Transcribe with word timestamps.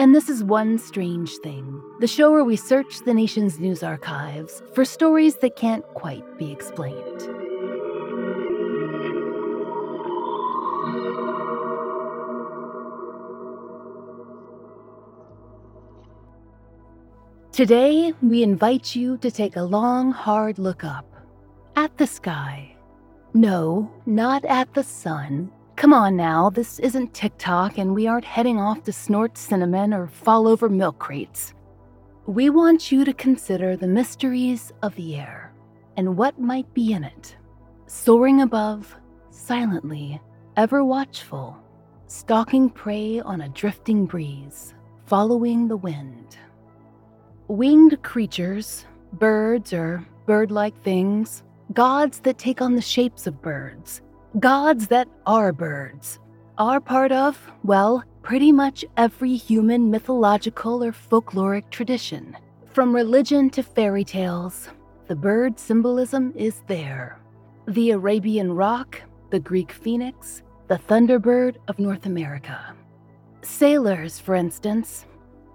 and 0.00 0.14
this 0.14 0.30
is 0.30 0.42
One 0.42 0.78
Strange 0.78 1.36
Thing, 1.42 1.78
the 2.00 2.06
show 2.06 2.30
where 2.30 2.42
we 2.42 2.56
search 2.56 3.00
the 3.00 3.12
nation's 3.12 3.60
news 3.60 3.82
archives 3.82 4.62
for 4.72 4.82
stories 4.82 5.36
that 5.36 5.56
can't 5.56 5.84
quite 5.92 6.24
be 6.38 6.50
explained. 6.50 7.20
Today, 17.52 18.14
we 18.22 18.42
invite 18.42 18.96
you 18.96 19.18
to 19.18 19.30
take 19.30 19.56
a 19.56 19.62
long, 19.62 20.12
hard 20.12 20.58
look 20.58 20.82
up 20.82 21.14
at 21.76 21.94
the 21.98 22.06
sky. 22.06 22.74
No, 23.34 23.92
not 24.06 24.46
at 24.46 24.72
the 24.72 24.82
sun. 24.82 25.52
Come 25.80 25.94
on 25.94 26.14
now, 26.14 26.50
this 26.50 26.78
isn't 26.80 27.14
TikTok 27.14 27.78
and 27.78 27.94
we 27.94 28.06
aren't 28.06 28.26
heading 28.26 28.60
off 28.60 28.84
to 28.84 28.92
snort 28.92 29.38
cinnamon 29.38 29.94
or 29.94 30.08
fall 30.08 30.46
over 30.46 30.68
milk 30.68 30.98
crates. 30.98 31.54
We 32.26 32.50
want 32.50 32.92
you 32.92 33.02
to 33.06 33.14
consider 33.14 33.78
the 33.78 33.86
mysteries 33.86 34.74
of 34.82 34.94
the 34.94 35.16
air 35.16 35.54
and 35.96 36.18
what 36.18 36.38
might 36.38 36.70
be 36.74 36.92
in 36.92 37.02
it. 37.02 37.34
Soaring 37.86 38.42
above, 38.42 38.94
silently, 39.30 40.20
ever 40.58 40.84
watchful, 40.84 41.56
stalking 42.08 42.68
prey 42.68 43.20
on 43.20 43.40
a 43.40 43.48
drifting 43.48 44.04
breeze, 44.04 44.74
following 45.06 45.66
the 45.66 45.78
wind. 45.78 46.36
Winged 47.48 48.02
creatures, 48.02 48.84
birds 49.14 49.72
or 49.72 50.06
bird 50.26 50.50
like 50.50 50.78
things, 50.82 51.42
gods 51.72 52.20
that 52.20 52.36
take 52.36 52.60
on 52.60 52.74
the 52.74 52.82
shapes 52.82 53.26
of 53.26 53.40
birds, 53.40 54.02
gods 54.38 54.86
that 54.88 55.08
are 55.26 55.52
birds, 55.52 56.20
are 56.56 56.80
part 56.80 57.10
of, 57.10 57.50
well, 57.64 58.04
pretty 58.22 58.52
much 58.52 58.84
every 58.96 59.34
human 59.34 59.90
mythological 59.90 60.84
or 60.84 60.92
folkloric 60.92 61.68
tradition. 61.70 62.36
From 62.66 62.94
religion 62.94 63.50
to 63.50 63.62
fairy 63.62 64.04
tales, 64.04 64.68
the 65.08 65.16
bird 65.16 65.58
symbolism 65.58 66.32
is 66.36 66.62
there. 66.68 67.18
The 67.66 67.90
Arabian 67.90 68.52
roc, 68.52 69.02
the 69.30 69.40
Greek 69.40 69.72
phoenix, 69.72 70.42
the 70.68 70.78
thunderbird 70.78 71.56
of 71.66 71.80
North 71.80 72.06
America. 72.06 72.74
Sailors, 73.42 74.20
for 74.20 74.36
instance, 74.36 75.06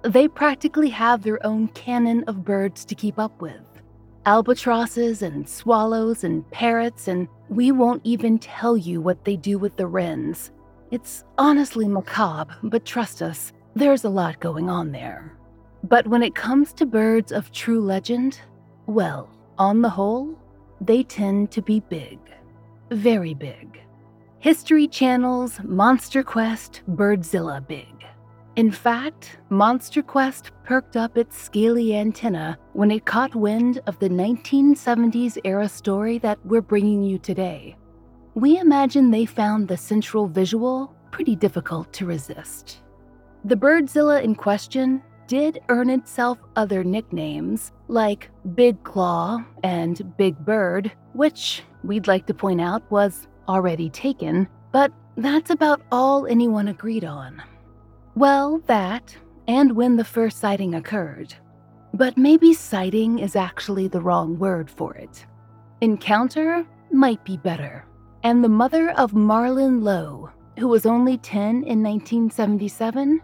they 0.02 0.28
practically 0.28 0.90
have 0.90 1.24
their 1.24 1.44
own 1.46 1.70
canon 1.70 2.26
of 2.26 2.44
birds 2.44 2.84
to 2.86 2.96
keep 2.96 3.18
up 3.18 3.42
with 3.42 3.75
albatrosses 4.26 5.22
and 5.22 5.48
swallows 5.48 6.24
and 6.24 6.50
parrots, 6.52 7.08
and 7.08 7.28
we 7.50 7.72
won't 7.72 8.02
even 8.04 8.40
tell 8.40 8.76
you 8.76 9.02
what 9.02 9.24
they 9.26 9.36
do 9.36 9.58
with 9.58 9.76
the 9.78 9.88
wrens. 9.88 10.52
It's 10.92 11.24
honestly 11.38 11.88
macabre, 11.88 12.56
but 12.64 12.86
trust 12.86 13.22
us, 13.22 13.54
there's 13.76 14.04
a 14.04 14.10
lot 14.10 14.40
going 14.40 14.70
on 14.70 14.92
there. 14.92 15.38
But 15.84 16.08
when 16.08 16.24
it 16.24 16.36
comes 16.36 16.74
to 16.74 16.86
birds 16.86 17.32
of 17.32 17.52
true 17.52 17.82
legend, 17.82 18.40
well, 18.88 19.30
on 19.58 19.82
the 19.82 19.90
whole, 19.90 20.38
they 20.82 21.04
tend 21.04 21.52
to 21.52 21.62
be 21.62 21.80
big. 21.80 22.20
Very 22.92 23.34
big. 23.34 23.80
History 24.40 24.88
Channel's 24.88 25.60
Monster 25.64 26.24
Quest 26.24 26.82
Birdzilla 26.90 27.66
Big. 27.68 28.06
In 28.56 28.72
fact, 28.72 29.38
Monster 29.50 30.02
Quest 30.02 30.52
perked 30.64 30.96
up 30.96 31.18
its 31.18 31.38
scaly 31.38 31.94
antenna 31.94 32.58
when 32.72 32.90
it 32.90 33.06
caught 33.06 33.36
wind 33.36 33.82
of 33.86 34.00
the 34.00 34.08
1970s 34.08 35.38
era 35.44 35.68
story 35.68 36.20
that 36.20 36.40
we're 36.46 36.62
bringing 36.62 37.04
you 37.04 37.18
today. 37.18 37.76
We 38.34 38.58
imagine 38.58 39.12
they 39.12 39.26
found 39.26 39.68
the 39.68 39.76
central 39.76 40.28
visual 40.28 40.96
pretty 41.12 41.36
difficult 41.36 41.92
to 41.94 42.06
resist. 42.06 42.82
The 43.44 43.58
Birdzilla 43.58 44.24
in 44.24 44.36
question 44.36 45.04
did 45.28 45.60
earn 45.68 45.90
itself 45.90 46.38
other 46.56 46.82
nicknames 46.82 47.74
like 47.90 48.30
Big 48.54 48.82
Claw 48.86 49.44
and 49.64 50.16
Big 50.16 50.38
Bird, 50.46 50.94
which 51.12 51.62
we'd 51.84 52.08
like 52.08 52.26
to 52.28 52.34
point 52.34 52.62
out 52.62 52.90
was 52.90 53.28
already 53.50 53.90
taken, 53.90 54.48
but 54.72 54.94
that's 55.18 55.50
about 55.50 55.82
all 55.92 56.26
anyone 56.26 56.70
agreed 56.70 57.04
on. 57.04 57.44
Well, 58.16 58.62
that, 58.68 59.16
and 59.48 59.76
when 59.76 59.98
the 59.98 60.06
first 60.06 60.40
sighting 60.40 60.74
occurred. 60.74 61.36
But 61.94 62.18
maybe 62.18 62.54
sighting 62.54 63.20
is 63.20 63.36
actually 63.36 63.88
the 63.90 64.02
wrong 64.02 64.40
word 64.40 64.70
for 64.70 64.96
it. 64.96 65.26
Encounter 65.82 66.66
might 66.92 67.24
be 67.26 67.36
better. 67.36 67.86
And 68.24 68.44
the 68.44 68.50
mother 68.50 68.92
of 68.92 69.12
Marlon 69.12 69.84
Lowe, 69.84 70.30
who 70.58 70.70
was 70.70 70.86
only 70.86 71.18
10 71.18 71.64
in 71.64 71.84
1977, 71.84 73.22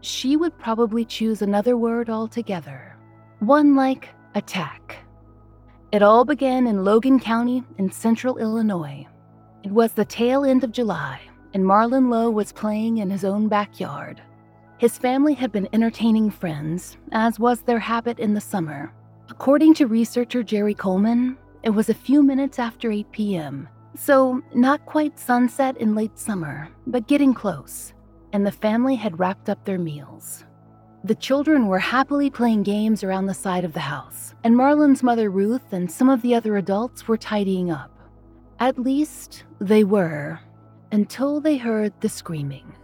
she 0.00 0.36
would 0.36 0.58
probably 0.58 1.04
choose 1.04 1.40
another 1.40 1.76
word 1.76 2.10
altogether. 2.10 2.96
One 3.38 3.76
like 3.76 4.08
attack. 4.34 4.96
It 5.92 6.02
all 6.02 6.24
began 6.24 6.66
in 6.66 6.84
Logan 6.84 7.20
County 7.20 7.62
in 7.78 7.92
central 7.92 8.38
Illinois. 8.38 9.06
It 9.62 9.70
was 9.70 9.92
the 9.92 10.04
tail 10.04 10.44
end 10.44 10.64
of 10.64 10.72
July, 10.72 11.20
and 11.54 11.64
Marlon 11.64 12.10
Lowe 12.10 12.30
was 12.30 12.52
playing 12.52 12.98
in 12.98 13.08
his 13.10 13.24
own 13.24 13.46
backyard. 13.46 14.20
His 14.82 14.98
family 14.98 15.34
had 15.34 15.52
been 15.52 15.68
entertaining 15.72 16.28
friends, 16.28 16.96
as 17.12 17.38
was 17.38 17.62
their 17.62 17.78
habit 17.78 18.18
in 18.18 18.34
the 18.34 18.40
summer. 18.40 18.92
According 19.30 19.74
to 19.74 19.86
researcher 19.86 20.42
Jerry 20.42 20.74
Coleman, 20.74 21.38
it 21.62 21.70
was 21.70 21.88
a 21.88 21.94
few 21.94 22.20
minutes 22.20 22.58
after 22.58 22.90
8 22.90 23.12
p.m., 23.12 23.68
so 23.94 24.42
not 24.56 24.84
quite 24.84 25.20
sunset 25.20 25.76
in 25.76 25.94
late 25.94 26.18
summer, 26.18 26.68
but 26.88 27.06
getting 27.06 27.32
close, 27.32 27.94
and 28.32 28.44
the 28.44 28.50
family 28.50 28.96
had 28.96 29.20
wrapped 29.20 29.48
up 29.48 29.64
their 29.64 29.78
meals. 29.78 30.46
The 31.04 31.14
children 31.14 31.68
were 31.68 31.78
happily 31.78 32.28
playing 32.28 32.64
games 32.64 33.04
around 33.04 33.26
the 33.26 33.34
side 33.34 33.64
of 33.64 33.74
the 33.74 33.78
house, 33.78 34.34
and 34.42 34.56
Marlon's 34.56 35.04
mother 35.04 35.30
Ruth 35.30 35.72
and 35.72 35.88
some 35.88 36.08
of 36.08 36.22
the 36.22 36.34
other 36.34 36.56
adults 36.56 37.06
were 37.06 37.16
tidying 37.16 37.70
up. 37.70 37.96
At 38.58 38.80
least, 38.80 39.44
they 39.60 39.84
were, 39.84 40.40
until 40.90 41.40
they 41.40 41.56
heard 41.56 41.92
the 42.00 42.08
screaming. 42.08 42.74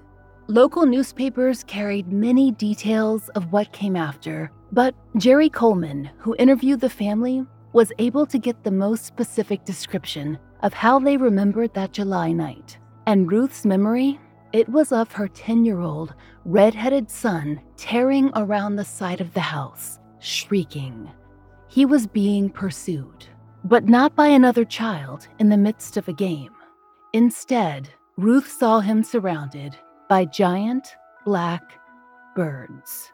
Local 0.51 0.87
newspapers 0.87 1.63
carried 1.65 2.11
many 2.11 2.53
details 2.53 3.29
of 3.35 3.53
what 3.53 3.71
came 3.75 3.95
after, 3.95 4.51
but 4.73 4.95
Jerry 5.19 5.51
Coleman, 5.51 6.09
who 6.17 6.35
interviewed 6.39 6.81
the 6.81 6.89
family, 6.89 7.45
was 7.75 7.93
able 7.99 8.25
to 8.25 8.39
get 8.39 8.65
the 8.65 8.71
most 8.71 9.05
specific 9.05 9.67
description 9.67 10.39
of 10.63 10.73
how 10.73 10.99
they 11.01 11.19
remembered 11.19 11.75
that 11.75 11.93
July 11.93 12.33
night. 12.33 12.79
And 13.07 13.31
Ruth's 13.31 13.67
memory? 13.67 14.19
It 14.55 14.67
was 14.71 14.91
of 14.91 15.13
her 15.13 15.29
10 15.29 15.67
year 15.67 15.81
old, 15.81 16.15
red 16.47 16.75
headed 16.75 17.11
son 17.11 17.61
tearing 17.77 18.31
around 18.35 18.77
the 18.77 18.87
side 18.87 19.21
of 19.21 19.35
the 19.35 19.41
house, 19.41 19.99
shrieking. 20.19 21.11
He 21.69 21.85
was 21.85 22.07
being 22.07 22.49
pursued. 22.49 23.27
but 23.65 23.87
not 23.87 24.15
by 24.15 24.29
another 24.29 24.65
child 24.65 25.29
in 25.41 25.51
the 25.51 25.57
midst 25.59 25.99
of 25.99 26.09
a 26.09 26.13
game. 26.13 26.53
Instead, 27.13 27.91
Ruth 28.17 28.49
saw 28.51 28.81
him 28.81 29.03
surrounded 29.03 29.77
by 30.09 30.25
giant 30.25 30.97
black 31.25 31.79
birds. 32.35 33.13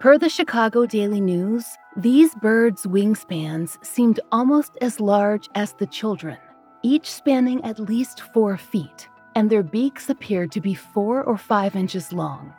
Per 0.00 0.16
the 0.16 0.28
Chicago 0.28 0.86
Daily 0.86 1.20
News, 1.20 1.66
these 1.96 2.34
birds' 2.36 2.86
wingspans 2.86 3.84
seemed 3.84 4.20
almost 4.32 4.72
as 4.80 5.00
large 5.00 5.48
as 5.54 5.72
the 5.74 5.86
children, 5.86 6.38
each 6.82 7.10
spanning 7.10 7.62
at 7.64 7.80
least 7.80 8.22
four 8.32 8.56
feet, 8.56 9.08
and 9.34 9.50
their 9.50 9.62
beaks 9.62 10.08
appeared 10.08 10.52
to 10.52 10.60
be 10.60 10.74
four 10.74 11.22
or 11.24 11.36
five 11.36 11.74
inches 11.76 12.12
long. 12.12 12.54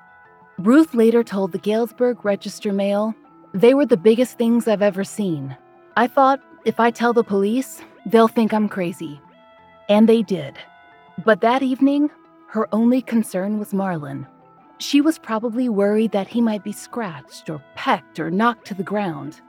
Ruth 0.59 0.93
later 0.93 1.23
told 1.23 1.53
the 1.53 1.57
Galesburg 1.57 2.25
Register 2.25 2.73
Mail, 2.73 3.15
They 3.53 3.73
were 3.73 3.85
the 3.85 3.97
biggest 3.97 4.37
things 4.37 4.67
I've 4.67 4.81
ever 4.81 5.05
seen. 5.05 5.55
I 5.95 6.07
thought 6.07 6.41
if 6.65 6.79
I 6.79 6.91
tell 6.91 7.13
the 7.13 7.23
police, 7.23 7.81
they'll 8.05 8.27
think 8.27 8.53
I'm 8.53 8.67
crazy. 8.67 9.21
And 9.87 10.09
they 10.09 10.21
did. 10.21 10.57
But 11.23 11.41
that 11.41 11.63
evening, 11.63 12.09
her 12.49 12.67
only 12.73 12.99
concern 12.99 13.59
was 13.59 13.73
Marlon. 13.73 14.25
She 14.79 15.01
was 15.01 15.19
probably 15.19 15.69
worried 15.69 16.11
that 16.13 16.27
he 16.27 16.41
might 16.41 16.63
be 16.63 16.71
scratched 16.71 17.47
or 17.47 17.61
pecked 17.75 18.19
or 18.19 18.31
knocked 18.31 18.65
to 18.67 18.73
the 18.73 18.81
ground. 18.83 19.39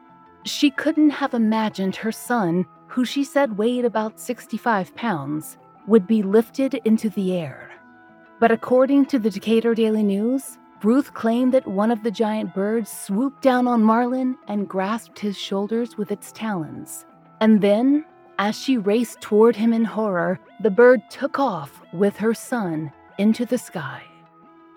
She 0.44 0.70
couldn't 0.70 1.10
have 1.10 1.32
imagined 1.32 1.96
her 1.96 2.12
son, 2.12 2.66
who 2.88 3.06
she 3.06 3.24
said 3.24 3.56
weighed 3.56 3.86
about 3.86 4.20
65 4.20 4.94
pounds, 4.96 5.56
would 5.86 6.06
be 6.06 6.22
lifted 6.22 6.74
into 6.84 7.08
the 7.08 7.32
air. 7.32 7.70
But 8.38 8.52
according 8.52 9.06
to 9.06 9.18
the 9.18 9.30
Decatur 9.30 9.74
Daily 9.74 10.02
News, 10.02 10.58
Ruth 10.82 11.14
claimed 11.14 11.54
that 11.54 11.66
one 11.66 11.90
of 11.90 12.02
the 12.02 12.10
giant 12.10 12.54
birds 12.54 12.90
swooped 12.90 13.42
down 13.42 13.66
on 13.66 13.82
Marlon 13.82 14.34
and 14.46 14.68
grasped 14.68 15.18
his 15.18 15.38
shoulders 15.38 15.96
with 15.96 16.10
its 16.12 16.32
talons. 16.32 17.06
And 17.40 17.62
then, 17.62 18.04
as 18.40 18.58
she 18.58 18.78
raced 18.78 19.20
toward 19.20 19.54
him 19.54 19.70
in 19.70 19.84
horror, 19.84 20.40
the 20.60 20.70
bird 20.70 21.02
took 21.10 21.38
off 21.38 21.82
with 21.92 22.16
her 22.16 22.32
son 22.32 22.90
into 23.18 23.44
the 23.44 23.58
sky. 23.58 24.02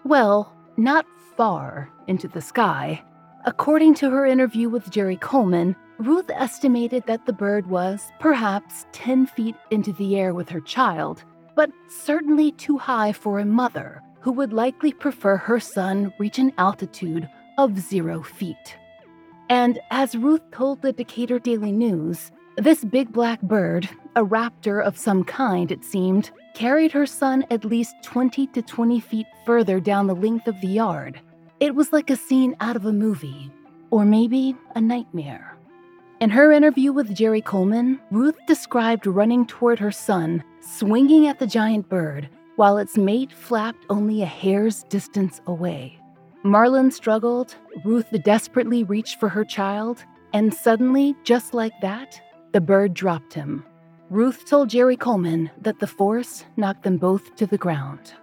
Well, 0.04 0.54
not 0.76 1.06
far 1.38 1.90
into 2.08 2.28
the 2.28 2.42
sky. 2.42 3.02
According 3.46 3.94
to 3.96 4.10
her 4.10 4.26
interview 4.26 4.68
with 4.68 4.90
Jerry 4.90 5.16
Coleman, 5.16 5.78
Ruth 5.98 6.30
estimated 6.30 7.06
that 7.08 7.26
the 7.26 7.32
bird 7.32 7.68
was 7.68 8.12
perhaps 8.20 8.86
10 8.92 9.28
feet 9.28 9.56
into 9.72 9.94
the 9.94 10.18
air 10.18 10.34
with 10.34 10.50
her 10.50 10.60
child, 10.60 11.24
but 11.56 11.72
certainly 11.88 12.52
too 12.52 12.78
high 12.78 13.14
for 13.14 13.40
a 13.40 13.46
mother 13.46 14.02
who 14.20 14.34
would 14.34 14.52
likely 14.52 14.92
prefer 14.92 15.38
her 15.38 15.62
son 15.62 16.14
reach 16.20 16.38
an 16.38 16.52
altitude 16.58 17.30
of 17.58 17.80
zero 17.80 18.24
feet. 18.24 18.76
And 19.50 19.80
as 19.90 20.18
Ruth 20.18 20.42
told 20.52 20.82
the 20.82 20.92
Decatur 20.92 21.40
Daily 21.40 21.72
News, 21.72 22.32
this 22.58 22.84
big 22.84 23.12
black 23.12 23.42
bird, 23.42 23.90
a 24.16 24.24
raptor 24.24 24.84
of 24.84 24.98
some 24.98 25.24
kind 25.24 25.72
it 25.72 25.84
seemed, 25.84 26.32
carried 26.54 26.92
her 26.92 27.06
son 27.06 27.46
at 27.50 27.66
least 27.66 27.96
20 28.04 28.48
to 28.48 28.62
20 28.62 29.00
feet 29.00 29.26
further 29.46 29.80
down 29.80 30.08
the 30.08 30.16
length 30.16 30.48
of 30.48 30.60
the 30.62 30.68
yard. 30.68 31.20
It 31.60 31.74
was 31.74 31.92
like 31.92 32.10
a 32.10 32.16
scene 32.16 32.56
out 32.60 32.76
of 32.76 32.86
a 32.86 32.94
movie, 32.94 33.52
or 33.90 34.06
maybe 34.06 34.56
a 34.76 34.82
nightmare. 34.82 35.58
In 36.20 36.30
her 36.30 36.52
interview 36.52 36.94
with 36.94 37.16
Jerry 37.16 37.42
Coleman, 37.42 38.00
Ruth 38.12 38.38
described 38.48 39.08
running 39.08 39.48
toward 39.48 39.80
her 39.80 39.92
son, 39.92 40.44
swinging 40.62 41.28
at 41.28 41.40
the 41.40 41.48
giant 41.48 41.90
bird, 41.90 42.30
while 42.56 42.78
its 42.78 42.98
mate 42.98 43.34
flapped 43.34 43.84
only 43.90 44.22
a 44.22 44.28
hair's 44.28 44.84
distance 44.84 45.42
away. 45.48 45.98
Marlon 46.46 46.94
struggled, 46.94 47.56
Ruth 47.84 48.12
desperately 48.24 48.84
reached 48.84 49.20
for 49.20 49.30
her 49.30 49.44
child, 49.44 50.04
and 50.34 50.54
suddenly, 50.54 51.16
just 51.24 51.54
like 51.54 51.74
that, 51.82 52.22
the 52.54 52.62
bird 52.62 52.94
dropped 52.94 53.34
him. 53.34 53.66
Ruth 54.10 54.46
told 54.46 54.70
Jerry 54.70 54.96
Coleman 54.96 55.52
that 55.62 55.80
the 55.80 55.88
force 55.88 56.46
knocked 56.56 56.84
them 56.84 56.98
both 56.98 57.36
to 57.36 57.46
the 57.46 57.58
ground. 57.58 58.14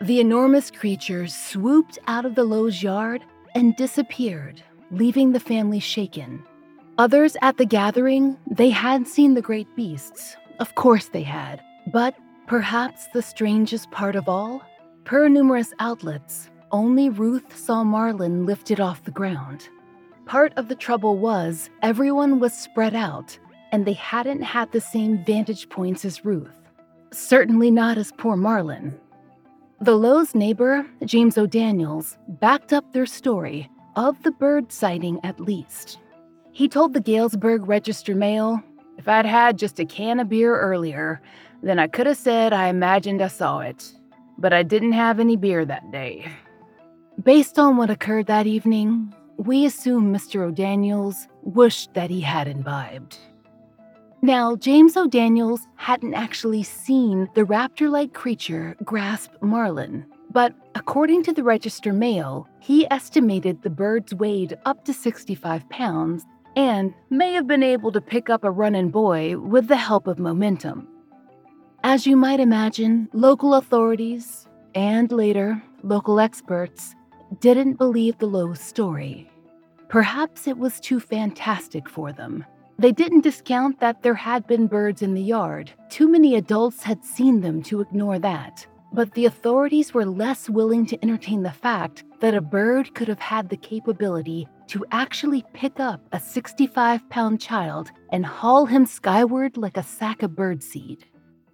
The 0.00 0.20
enormous 0.20 0.70
creature 0.70 1.26
swooped 1.26 1.98
out 2.06 2.24
of 2.24 2.34
the 2.34 2.44
Lowe's 2.44 2.82
yard 2.82 3.22
and 3.54 3.76
disappeared, 3.76 4.62
leaving 4.90 5.32
the 5.32 5.40
family 5.40 5.80
shaken. 5.80 6.42
Others 6.98 7.36
at 7.42 7.58
the 7.58 7.66
gathering, 7.66 8.38
they 8.50 8.70
had 8.70 9.06
seen 9.06 9.34
the 9.34 9.42
great 9.42 9.68
beasts. 9.76 10.36
Of 10.60 10.74
course 10.74 11.08
they 11.08 11.22
had. 11.22 11.60
But 11.92 12.14
Perhaps 12.46 13.08
the 13.08 13.22
strangest 13.22 13.90
part 13.90 14.14
of 14.14 14.28
all? 14.28 14.62
Per 15.04 15.28
numerous 15.28 15.72
outlets, 15.80 16.48
only 16.70 17.08
Ruth 17.08 17.56
saw 17.58 17.82
Marlon 17.82 18.46
lifted 18.46 18.78
off 18.78 19.02
the 19.02 19.10
ground. 19.10 19.68
Part 20.26 20.52
of 20.56 20.68
the 20.68 20.76
trouble 20.76 21.18
was 21.18 21.70
everyone 21.82 22.38
was 22.38 22.52
spread 22.56 22.94
out, 22.94 23.36
and 23.72 23.86
they 23.86 23.94
hadn't 23.94 24.42
had 24.42 24.72
the 24.72 24.80
same 24.80 25.24
vantage 25.24 25.68
points 25.68 26.04
as 26.04 26.24
Ruth. 26.24 26.56
Certainly 27.12 27.70
not 27.70 27.98
as 27.98 28.12
poor 28.12 28.36
Marlon. 28.36 28.94
The 29.80 29.96
Lowe's 29.96 30.34
neighbor, 30.34 30.86
James 31.04 31.36
O'Daniels, 31.36 32.16
backed 32.28 32.72
up 32.72 32.92
their 32.92 33.06
story 33.06 33.70
of 33.94 34.22
the 34.22 34.30
bird 34.30 34.72
sighting 34.72 35.20
at 35.22 35.40
least. 35.40 35.98
He 36.52 36.68
told 36.68 36.94
the 36.94 37.00
Galesburg 37.00 37.68
Register 37.68 38.14
Mail, 38.14 38.62
If 38.96 39.08
I'd 39.08 39.26
had 39.26 39.58
just 39.58 39.78
a 39.78 39.84
can 39.84 40.20
of 40.20 40.28
beer 40.30 40.58
earlier, 40.58 41.20
then 41.62 41.78
I 41.78 41.86
could 41.86 42.06
have 42.06 42.16
said 42.16 42.52
I 42.52 42.68
imagined 42.68 43.20
I 43.20 43.28
saw 43.28 43.60
it, 43.60 43.92
but 44.38 44.52
I 44.52 44.62
didn't 44.62 44.92
have 44.92 45.20
any 45.20 45.36
beer 45.36 45.64
that 45.64 45.90
day. 45.90 46.26
Based 47.22 47.58
on 47.58 47.76
what 47.76 47.90
occurred 47.90 48.26
that 48.26 48.46
evening, 48.46 49.14
we 49.36 49.66
assume 49.66 50.12
Mr. 50.12 50.42
O'Daniels 50.42 51.28
wished 51.42 51.92
that 51.94 52.10
he 52.10 52.20
had 52.20 52.48
imbibed. 52.48 53.18
Now, 54.26 54.56
James 54.56 54.96
O'Daniels 54.96 55.68
hadn't 55.76 56.14
actually 56.14 56.64
seen 56.64 57.28
the 57.36 57.44
raptor 57.44 57.88
like 57.88 58.12
creature 58.12 58.74
grasp 58.82 59.30
Marlon, 59.40 60.04
but 60.32 60.52
according 60.74 61.22
to 61.22 61.32
the 61.32 61.44
Register 61.44 61.92
Mail, 61.92 62.48
he 62.58 62.90
estimated 62.90 63.62
the 63.62 63.70
birds 63.70 64.12
weighed 64.12 64.58
up 64.64 64.84
to 64.86 64.92
65 64.92 65.68
pounds 65.68 66.24
and 66.56 66.92
may 67.08 67.34
have 67.34 67.46
been 67.46 67.62
able 67.62 67.92
to 67.92 68.00
pick 68.00 68.28
up 68.28 68.42
a 68.42 68.50
running 68.50 68.90
boy 68.90 69.38
with 69.38 69.68
the 69.68 69.76
help 69.76 70.08
of 70.08 70.18
momentum. 70.18 70.88
As 71.84 72.04
you 72.04 72.16
might 72.16 72.40
imagine, 72.40 73.08
local 73.12 73.54
authorities, 73.54 74.48
and 74.74 75.12
later, 75.12 75.62
local 75.84 76.18
experts, 76.18 76.96
didn't 77.38 77.74
believe 77.74 78.18
the 78.18 78.26
Lowe's 78.26 78.58
story. 78.58 79.30
Perhaps 79.88 80.48
it 80.48 80.58
was 80.58 80.80
too 80.80 80.98
fantastic 80.98 81.88
for 81.88 82.12
them. 82.12 82.44
They 82.78 82.92
didn't 82.92 83.22
discount 83.22 83.80
that 83.80 84.02
there 84.02 84.14
had 84.14 84.46
been 84.46 84.66
birds 84.66 85.00
in 85.00 85.14
the 85.14 85.22
yard. 85.22 85.72
Too 85.88 86.08
many 86.08 86.34
adults 86.34 86.82
had 86.82 87.04
seen 87.04 87.40
them 87.40 87.62
to 87.64 87.80
ignore 87.80 88.18
that. 88.18 88.66
But 88.92 89.12
the 89.12 89.24
authorities 89.24 89.94
were 89.94 90.04
less 90.04 90.50
willing 90.50 90.84
to 90.86 91.02
entertain 91.02 91.42
the 91.42 91.50
fact 91.50 92.04
that 92.20 92.34
a 92.34 92.40
bird 92.40 92.94
could 92.94 93.08
have 93.08 93.18
had 93.18 93.48
the 93.48 93.56
capability 93.56 94.46
to 94.68 94.84
actually 94.92 95.44
pick 95.54 95.80
up 95.80 96.00
a 96.12 96.20
65 96.20 97.08
pound 97.08 97.40
child 97.40 97.90
and 98.12 98.26
haul 98.26 98.66
him 98.66 98.84
skyward 98.84 99.56
like 99.56 99.76
a 99.76 99.82
sack 99.82 100.22
of 100.22 100.32
birdseed. 100.32 101.04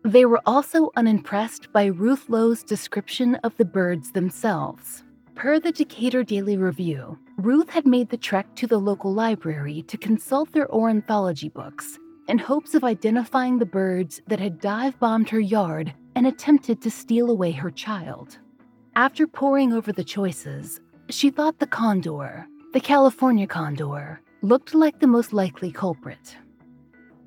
They 0.04 0.24
were 0.24 0.40
also 0.44 0.90
unimpressed 0.96 1.72
by 1.72 1.86
Ruth 1.86 2.28
Lowe's 2.28 2.64
description 2.64 3.36
of 3.36 3.56
the 3.56 3.64
birds 3.64 4.10
themselves. 4.10 5.04
Per 5.36 5.60
the 5.60 5.72
Decatur 5.72 6.24
Daily 6.24 6.56
Review, 6.56 7.18
Ruth 7.42 7.70
had 7.70 7.88
made 7.88 8.08
the 8.08 8.16
trek 8.16 8.46
to 8.54 8.68
the 8.68 8.78
local 8.78 9.12
library 9.12 9.82
to 9.88 9.98
consult 9.98 10.52
their 10.52 10.72
ornithology 10.72 11.48
books 11.48 11.98
in 12.28 12.38
hopes 12.38 12.72
of 12.72 12.84
identifying 12.84 13.58
the 13.58 13.66
birds 13.66 14.22
that 14.28 14.38
had 14.38 14.60
dive 14.60 14.96
bombed 15.00 15.28
her 15.30 15.40
yard 15.40 15.92
and 16.14 16.24
attempted 16.24 16.80
to 16.80 16.88
steal 16.88 17.32
away 17.32 17.50
her 17.50 17.72
child. 17.72 18.38
After 18.94 19.26
poring 19.26 19.72
over 19.72 19.90
the 19.90 20.04
choices, 20.04 20.80
she 21.08 21.30
thought 21.30 21.58
the 21.58 21.66
condor, 21.66 22.46
the 22.74 22.80
California 22.80 23.48
condor, 23.48 24.20
looked 24.42 24.72
like 24.72 25.00
the 25.00 25.08
most 25.08 25.32
likely 25.32 25.72
culprit. 25.72 26.36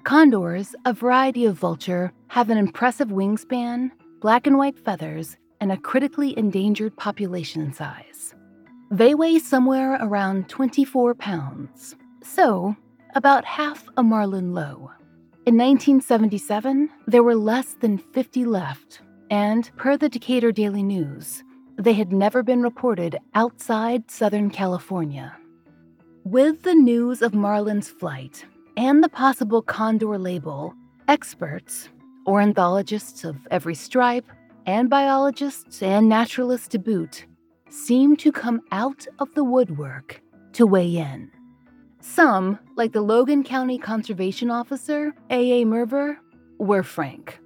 Condors, 0.05 0.73
a 0.85 0.93
variety 0.93 1.43
of 1.43 1.59
vulture, 1.59 2.13
have 2.29 2.49
an 2.49 2.57
impressive 2.57 3.09
wingspan, 3.09 3.91
black 4.21 4.47
and 4.47 4.57
white 4.57 4.79
feathers, 4.79 5.35
and 5.59 5.73
a 5.73 5.77
critically 5.77 6.37
endangered 6.37 6.95
population 6.95 7.73
size. 7.73 8.33
They 8.95 9.13
weigh 9.13 9.39
somewhere 9.39 9.97
around 9.99 10.47
24 10.47 11.15
pounds, 11.15 11.97
so 12.23 12.77
about 13.13 13.43
half 13.43 13.85
a 13.97 14.01
Marlon 14.01 14.53
Lowe. 14.53 14.89
In 15.45 15.57
1977, 15.57 16.89
there 17.05 17.21
were 17.21 17.35
less 17.35 17.73
than 17.73 17.97
50 17.97 18.45
left, 18.45 19.01
and 19.29 19.69
per 19.75 19.97
the 19.97 20.07
Decatur 20.07 20.53
Daily 20.53 20.81
News, 20.81 21.43
they 21.77 21.91
had 21.91 22.13
never 22.13 22.41
been 22.41 22.61
reported 22.61 23.19
outside 23.33 24.09
Southern 24.09 24.49
California. 24.49 25.35
With 26.23 26.61
the 26.61 26.75
news 26.75 27.21
of 27.21 27.33
Marlon's 27.33 27.89
flight, 27.89 28.45
and 28.77 29.03
the 29.03 29.09
possible 29.09 29.61
condor 29.61 30.17
label, 30.17 30.73
experts, 31.09 31.89
ornithologists 32.25 33.25
of 33.25 33.35
every 33.51 33.75
stripe, 33.75 34.31
and 34.65 34.89
biologists 34.89 35.83
and 35.83 36.07
naturalists 36.07 36.69
to 36.69 36.79
boot, 36.79 37.25
seem 37.75 38.15
to 38.15 38.31
come 38.31 38.61
out 38.71 39.05
of 39.19 39.33
the 39.35 39.43
woodwork 39.43 40.21
to 40.53 40.65
weigh 40.65 40.95
in. 40.95 41.29
Some, 41.99 42.57
like 42.75 42.93
the 42.93 43.01
Logan 43.01 43.43
County 43.43 43.77
Conservation 43.77 44.49
Officer, 44.49 45.13
A.A. 45.29 45.65
Merver, 45.65 46.17
were 46.57 46.83
frank. 46.83 47.39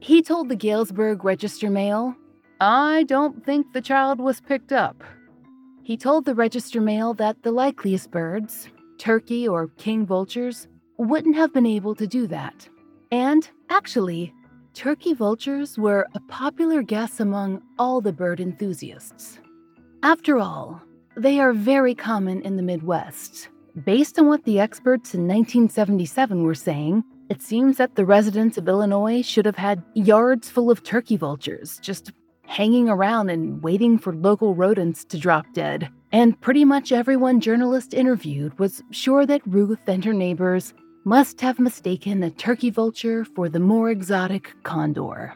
He 0.00 0.22
told 0.22 0.48
the 0.48 0.56
Galesburg 0.56 1.24
Register 1.24 1.70
Mail, 1.70 2.16
I 2.60 3.04
don't 3.04 3.44
think 3.44 3.72
the 3.72 3.80
child 3.80 4.18
was 4.18 4.40
picked 4.40 4.72
up. 4.72 5.04
He 5.82 5.96
told 5.96 6.24
the 6.24 6.34
Register 6.34 6.80
Mail 6.80 7.14
that 7.14 7.42
the 7.42 7.52
likeliest 7.52 8.10
birds, 8.10 8.68
turkey 8.98 9.46
or 9.46 9.68
king 9.78 10.04
vultures, 10.04 10.66
wouldn't 10.98 11.36
have 11.36 11.52
been 11.52 11.66
able 11.66 11.94
to 11.94 12.06
do 12.06 12.26
that. 12.26 12.68
And 13.12 13.48
actually, 13.70 14.34
turkey 14.74 15.14
vultures 15.14 15.78
were 15.78 16.08
a 16.14 16.20
popular 16.28 16.82
guess 16.82 17.20
among 17.20 17.62
all 17.78 18.00
the 18.00 18.12
bird 18.12 18.40
enthusiasts. 18.40 19.38
After 20.06 20.38
all, 20.38 20.80
they 21.16 21.40
are 21.40 21.52
very 21.52 21.92
common 21.92 22.40
in 22.42 22.54
the 22.54 22.62
Midwest. 22.62 23.48
Based 23.84 24.20
on 24.20 24.28
what 24.28 24.44
the 24.44 24.60
experts 24.60 25.14
in 25.14 25.22
1977 25.22 26.44
were 26.44 26.54
saying, 26.54 27.02
it 27.28 27.42
seems 27.42 27.76
that 27.78 27.96
the 27.96 28.04
residents 28.04 28.56
of 28.56 28.68
Illinois 28.68 29.22
should 29.22 29.46
have 29.46 29.56
had 29.56 29.82
yards 29.94 30.48
full 30.48 30.70
of 30.70 30.84
turkey 30.84 31.16
vultures 31.16 31.80
just 31.82 32.12
hanging 32.46 32.88
around 32.88 33.30
and 33.30 33.60
waiting 33.64 33.98
for 33.98 34.14
local 34.14 34.54
rodents 34.54 35.04
to 35.06 35.18
drop 35.18 35.44
dead. 35.52 35.88
And 36.12 36.40
pretty 36.40 36.64
much 36.64 36.92
everyone 36.92 37.40
journalist 37.40 37.92
interviewed 37.92 38.56
was 38.60 38.84
sure 38.92 39.26
that 39.26 39.42
Ruth 39.44 39.88
and 39.88 40.04
her 40.04 40.14
neighbors 40.14 40.72
must 41.04 41.40
have 41.40 41.58
mistaken 41.58 42.22
a 42.22 42.30
turkey 42.30 42.70
vulture 42.70 43.24
for 43.24 43.48
the 43.48 43.58
more 43.58 43.90
exotic 43.90 44.54
condor. 44.62 45.34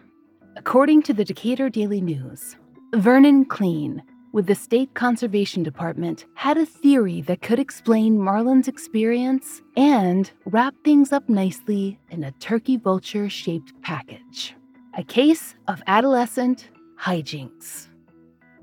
According 0.55 1.03
to 1.03 1.13
the 1.13 1.25
Decatur 1.25 1.71
Daily 1.71 2.01
News, 2.01 2.55
Vernon 2.95 3.45
Kleen, 3.45 4.03
with 4.33 4.47
the 4.47 4.55
State 4.55 4.95
Conservation 4.95 5.63
Department, 5.63 6.27
had 6.35 6.57
a 6.57 6.67
theory 6.67 7.21
that 7.23 7.43
could 7.43 7.59
explain 7.59 8.19
Marlon's 8.19 8.69
experience 8.69 9.63
and 9.77 10.31
wrap 10.45 10.75
things 10.85 11.13
up 11.13 11.29
nicely 11.29 11.99
in 12.11 12.25
a 12.25 12.33
turkey 12.33 12.77
vulture 12.77 13.29
shaped 13.29 13.73
package. 13.83 14.55
A 14.97 15.03
case 15.03 15.55
of 15.69 15.83
adolescent 15.87 16.69
hijinks. 17.01 17.89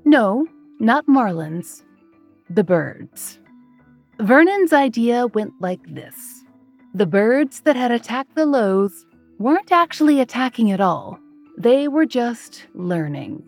No, 0.04 0.46
not 0.78 1.06
Marlon's, 1.08 1.84
the 2.48 2.64
birds. 2.64 3.38
Vernon's 4.20 4.72
idea 4.72 5.26
went 5.28 5.52
like 5.60 5.80
this 5.94 6.44
The 6.94 7.06
birds 7.06 7.60
that 7.60 7.76
had 7.76 7.92
attacked 7.92 8.34
the 8.34 8.46
Lowes 8.46 9.06
weren't 9.38 9.70
actually 9.70 10.20
attacking 10.20 10.70
at 10.72 10.80
all, 10.80 11.18
they 11.56 11.88
were 11.88 12.06
just 12.06 12.66
learning. 12.74 13.42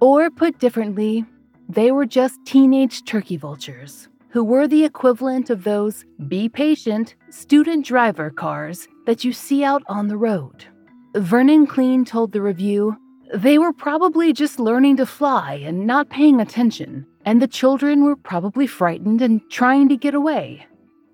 Or 0.00 0.30
put 0.30 0.58
differently, 0.58 1.24
they 1.68 1.90
were 1.90 2.06
just 2.06 2.44
teenage 2.44 3.04
turkey 3.04 3.36
vultures 3.36 4.08
who 4.36 4.44
were 4.44 4.68
the 4.68 4.84
equivalent 4.84 5.48
of 5.48 5.64
those 5.64 6.04
be 6.28 6.48
patient 6.48 7.14
student 7.30 7.86
driver 7.86 8.30
cars 8.30 8.86
that 9.06 9.24
you 9.24 9.32
see 9.32 9.64
out 9.64 9.82
on 9.86 10.08
the 10.08 10.16
road. 10.16 10.66
Vernon 11.14 11.66
Kleen 11.66 12.04
told 12.04 12.32
the 12.32 12.42
review 12.42 12.94
they 13.32 13.58
were 13.58 13.72
probably 13.72 14.34
just 14.34 14.60
learning 14.60 14.98
to 14.98 15.06
fly 15.06 15.54
and 15.54 15.86
not 15.86 16.10
paying 16.10 16.40
attention, 16.40 17.06
and 17.24 17.40
the 17.40 17.48
children 17.48 18.04
were 18.04 18.14
probably 18.14 18.66
frightened 18.66 19.22
and 19.22 19.40
trying 19.50 19.88
to 19.88 19.96
get 19.96 20.14
away. 20.14 20.66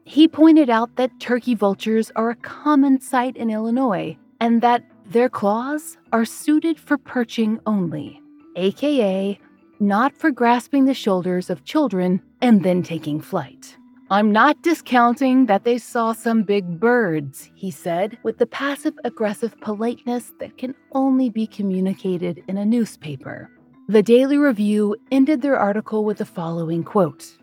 He 0.05 0.27
pointed 0.27 0.69
out 0.69 0.97
that 0.97 1.21
turkey 1.21 1.55
vultures 1.55 2.11
are 2.17 2.31
a 2.31 2.37
common 2.37 3.01
sight 3.01 3.37
in 3.37 3.51
Illinois 3.51 4.17
and 4.41 4.61
that 4.63 4.85
their 5.07 5.29
claws 5.29 5.97
are 6.13 6.25
suited 6.25 6.79
for 6.81 6.99
perching 6.99 7.61
only, 7.67 8.21
aka 8.57 9.39
not 9.83 10.17
for 10.17 10.31
grasping 10.31 10.85
the 10.85 10.95
shoulders 10.95 11.51
of 11.51 11.65
children 11.65 12.23
and 12.41 12.63
then 12.63 12.83
taking 12.83 13.21
flight. 13.21 13.77
I'm 14.11 14.31
not 14.31 14.63
discounting 14.63 15.47
that 15.47 15.65
they 15.65 15.79
saw 15.79 16.13
some 16.13 16.43
big 16.43 16.79
birds, 16.79 17.51
he 17.55 17.71
said, 17.71 18.19
with 18.23 18.39
the 18.39 18.47
passive 18.47 18.95
aggressive 19.05 19.59
politeness 19.61 20.33
that 20.39 20.57
can 20.57 20.75
only 20.93 21.31
be 21.31 21.47
communicated 21.47 22.45
in 22.47 22.59
a 22.59 22.65
newspaper. 22.65 23.51
The 23.89 24.03
Daily 24.03 24.39
Review 24.39 24.97
ended 25.11 25.43
their 25.43 25.57
article 25.57 26.05
with 26.05 26.19
the 26.19 26.27
following 26.27 26.85
quote 26.85 27.37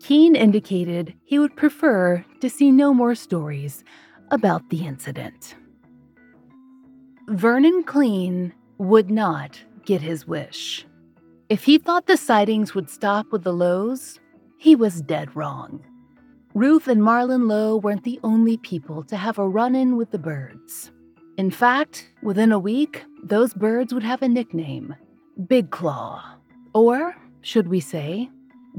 Kleen 0.00 0.34
indicated 0.34 1.14
he 1.24 1.38
would 1.38 1.56
prefer 1.56 2.24
to 2.40 2.48
see 2.48 2.70
no 2.70 2.94
more 2.94 3.14
stories 3.14 3.84
about 4.30 4.70
the 4.70 4.86
incident. 4.86 5.56
Vernon 7.28 7.84
Kleen 7.84 8.52
would 8.78 9.10
not 9.10 9.60
get 9.84 10.00
his 10.00 10.26
wish. 10.26 10.86
If 11.52 11.64
he 11.64 11.76
thought 11.76 12.06
the 12.06 12.16
sightings 12.16 12.74
would 12.74 12.88
stop 12.88 13.30
with 13.30 13.44
the 13.44 13.52
Lowes, 13.52 14.18
he 14.56 14.74
was 14.74 15.02
dead 15.02 15.36
wrong. 15.36 15.84
Ruth 16.54 16.88
and 16.88 17.02
Marlon 17.02 17.46
Lowe 17.46 17.76
weren't 17.76 18.04
the 18.04 18.18
only 18.24 18.56
people 18.56 19.02
to 19.02 19.18
have 19.18 19.38
a 19.38 19.46
run 19.46 19.74
in 19.74 19.98
with 19.98 20.12
the 20.12 20.18
birds. 20.18 20.92
In 21.36 21.50
fact, 21.50 22.10
within 22.22 22.52
a 22.52 22.58
week, 22.58 23.04
those 23.22 23.52
birds 23.52 23.92
would 23.92 24.02
have 24.02 24.22
a 24.22 24.28
nickname 24.30 24.96
Big 25.46 25.70
Claw. 25.70 26.24
Or, 26.72 27.14
should 27.42 27.68
we 27.68 27.80
say, 27.80 28.30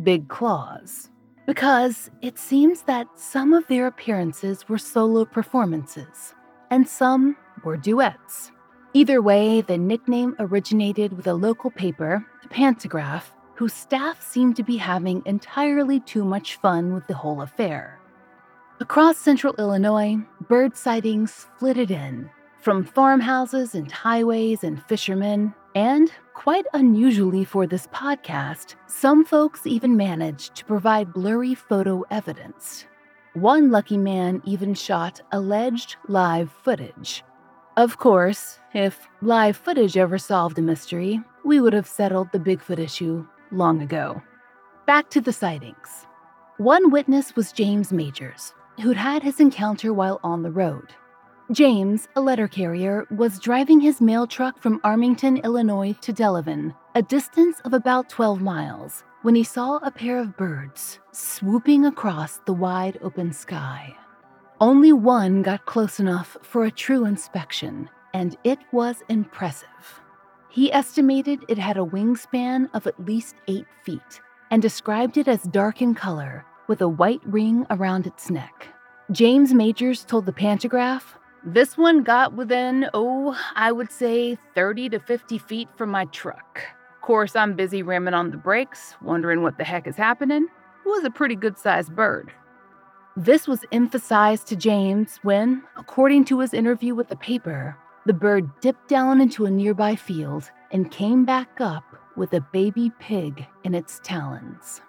Big 0.01 0.27
Claws. 0.27 1.11
Because 1.45 2.09
it 2.23 2.39
seems 2.39 2.81
that 2.87 3.05
some 3.15 3.53
of 3.53 3.67
their 3.67 3.85
appearances 3.85 4.67
were 4.67 4.79
solo 4.79 5.25
performances, 5.25 6.33
and 6.71 6.89
some 6.89 7.37
were 7.63 7.77
duets. 7.77 8.51
Either 8.95 9.21
way, 9.21 9.61
the 9.61 9.77
nickname 9.77 10.35
originated 10.39 11.13
with 11.13 11.27
a 11.27 11.35
local 11.35 11.69
paper, 11.69 12.25
the 12.53 12.59
Pantagraph, 12.59 13.23
whose 13.55 13.73
staff 13.73 14.21
seemed 14.21 14.55
to 14.55 14.63
be 14.63 14.77
having 14.77 15.21
entirely 15.25 15.99
too 15.99 16.23
much 16.23 16.55
fun 16.55 16.93
with 16.93 17.07
the 17.07 17.13
whole 17.13 17.41
affair. 17.41 17.99
Across 18.79 19.17
central 19.17 19.53
Illinois, 19.57 20.17
bird 20.47 20.75
sightings 20.75 21.47
flitted 21.57 21.91
in, 21.91 22.29
from 22.59 22.83
farmhouses 22.83 23.75
and 23.75 23.91
highways 23.91 24.63
and 24.63 24.83
fishermen, 24.85 25.53
and, 25.75 26.11
quite 26.33 26.65
unusually 26.73 27.43
for 27.43 27.67
this 27.67 27.87
podcast, 27.87 28.75
some 28.87 29.25
folks 29.25 29.65
even 29.65 29.97
managed 29.97 30.55
to 30.55 30.65
provide 30.65 31.13
blurry 31.13 31.55
photo 31.55 32.03
evidence. 32.11 32.85
One 33.33 33.71
lucky 33.71 33.97
man 33.97 34.41
even 34.45 34.73
shot 34.73 35.21
alleged 35.31 35.95
live 36.07 36.51
footage 36.63 37.23
of 37.75 37.97
course, 37.97 38.59
if 38.75 39.07
live 39.23 39.57
footage 39.57 39.97
ever 39.97 40.19
solved 40.19 40.59
a 40.59 40.61
mystery, 40.61 41.21
we 41.45 41.59
would 41.59 41.73
have 41.73 41.87
settled 41.87 42.31
the 42.31 42.39
Bigfoot 42.39 42.79
issue 42.79 43.25
long 43.51 43.81
ago. 43.81 44.21
Back 44.85 45.09
to 45.11 45.21
the 45.21 45.33
sightings. 45.33 46.07
One 46.57 46.91
witness 46.91 47.35
was 47.35 47.51
James 47.51 47.91
Majors, 47.91 48.53
who'd 48.81 48.97
had 48.97 49.23
his 49.23 49.39
encounter 49.39 49.93
while 49.93 50.19
on 50.23 50.43
the 50.43 50.51
road. 50.51 50.93
James, 51.51 52.07
a 52.15 52.21
letter 52.21 52.47
carrier, 52.47 53.05
was 53.11 53.39
driving 53.39 53.79
his 53.79 54.01
mail 54.01 54.25
truck 54.25 54.59
from 54.59 54.79
Armington, 54.83 55.37
Illinois 55.37 55.93
to 56.01 56.13
Delavan, 56.13 56.73
a 56.95 57.01
distance 57.01 57.59
of 57.65 57.73
about 57.73 58.09
12 58.09 58.41
miles, 58.41 59.03
when 59.23 59.35
he 59.35 59.43
saw 59.43 59.77
a 59.77 59.91
pair 59.91 60.19
of 60.19 60.37
birds 60.37 60.99
swooping 61.11 61.85
across 61.85 62.39
the 62.45 62.53
wide 62.53 62.97
open 63.01 63.33
sky. 63.33 63.95
Only 64.61 64.93
one 64.93 65.41
got 65.41 65.65
close 65.65 65.99
enough 65.99 66.37
for 66.41 66.65
a 66.65 66.71
true 66.71 67.05
inspection, 67.05 67.89
and 68.13 68.37
it 68.43 68.59
was 68.71 69.03
impressive. 69.09 70.01
He 70.53 70.71
estimated 70.71 71.43
it 71.47 71.57
had 71.57 71.77
a 71.77 71.83
wingspan 71.83 72.69
of 72.75 72.85
at 72.85 73.03
least 73.03 73.37
eight 73.47 73.65
feet 73.83 74.21
and 74.51 74.61
described 74.61 75.17
it 75.17 75.27
as 75.27 75.41
dark 75.45 75.81
in 75.81 75.95
color 75.95 76.45
with 76.67 76.79
a 76.79 76.87
white 76.87 77.21
ring 77.25 77.65
around 77.71 78.05
its 78.05 78.29
neck. 78.29 78.67
James 79.11 79.51
Majors 79.51 80.05
told 80.05 80.27
the 80.27 80.31
Pantagraph, 80.31 81.15
This 81.43 81.75
one 81.75 82.03
got 82.03 82.33
within, 82.33 82.87
oh, 82.93 83.35
I 83.55 83.71
would 83.71 83.91
say 83.91 84.37
30 84.53 84.89
to 84.89 84.99
50 84.99 85.39
feet 85.39 85.69
from 85.75 85.89
my 85.89 86.05
truck. 86.05 86.61
Of 86.97 87.01
course, 87.01 87.35
I'm 87.35 87.55
busy 87.55 87.81
ramming 87.81 88.13
on 88.13 88.29
the 88.29 88.37
brakes, 88.37 88.93
wondering 89.01 89.41
what 89.41 89.57
the 89.57 89.63
heck 89.63 89.87
is 89.87 89.95
happening. 89.97 90.43
It 90.43 90.87
was 90.87 91.03
a 91.03 91.09
pretty 91.09 91.35
good 91.35 91.57
sized 91.57 91.95
bird. 91.95 92.31
This 93.17 93.47
was 93.47 93.65
emphasized 93.71 94.45
to 94.49 94.55
James 94.55 95.17
when, 95.23 95.63
according 95.77 96.25
to 96.25 96.41
his 96.41 96.53
interview 96.53 96.93
with 96.93 97.07
the 97.07 97.15
paper, 97.15 97.75
the 98.05 98.13
bird 98.13 98.49
dipped 98.59 98.87
down 98.87 99.21
into 99.21 99.45
a 99.45 99.51
nearby 99.51 99.95
field 99.95 100.49
and 100.71 100.91
came 100.91 101.25
back 101.25 101.61
up 101.61 101.83
with 102.15 102.33
a 102.33 102.41
baby 102.51 102.91
pig 102.99 103.45
in 103.63 103.73
its 103.73 103.99
talons. 104.03 104.81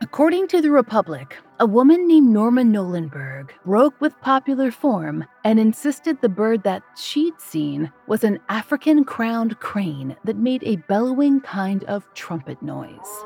According 0.00 0.46
to 0.48 0.62
the 0.62 0.70
Republic, 0.70 1.36
a 1.58 1.66
woman 1.66 2.06
named 2.06 2.28
Norma 2.28 2.62
Nolenberg 2.62 3.50
broke 3.64 4.00
with 4.00 4.20
popular 4.20 4.70
form 4.70 5.24
and 5.44 5.58
insisted 5.58 6.20
the 6.20 6.28
bird 6.28 6.62
that 6.62 6.84
she'd 6.96 7.40
seen 7.40 7.92
was 8.06 8.22
an 8.22 8.38
African 8.48 9.04
crowned 9.04 9.58
crane 9.58 10.16
that 10.24 10.36
made 10.36 10.62
a 10.62 10.76
bellowing 10.88 11.40
kind 11.40 11.82
of 11.84 12.06
trumpet 12.14 12.62
noise. 12.62 13.24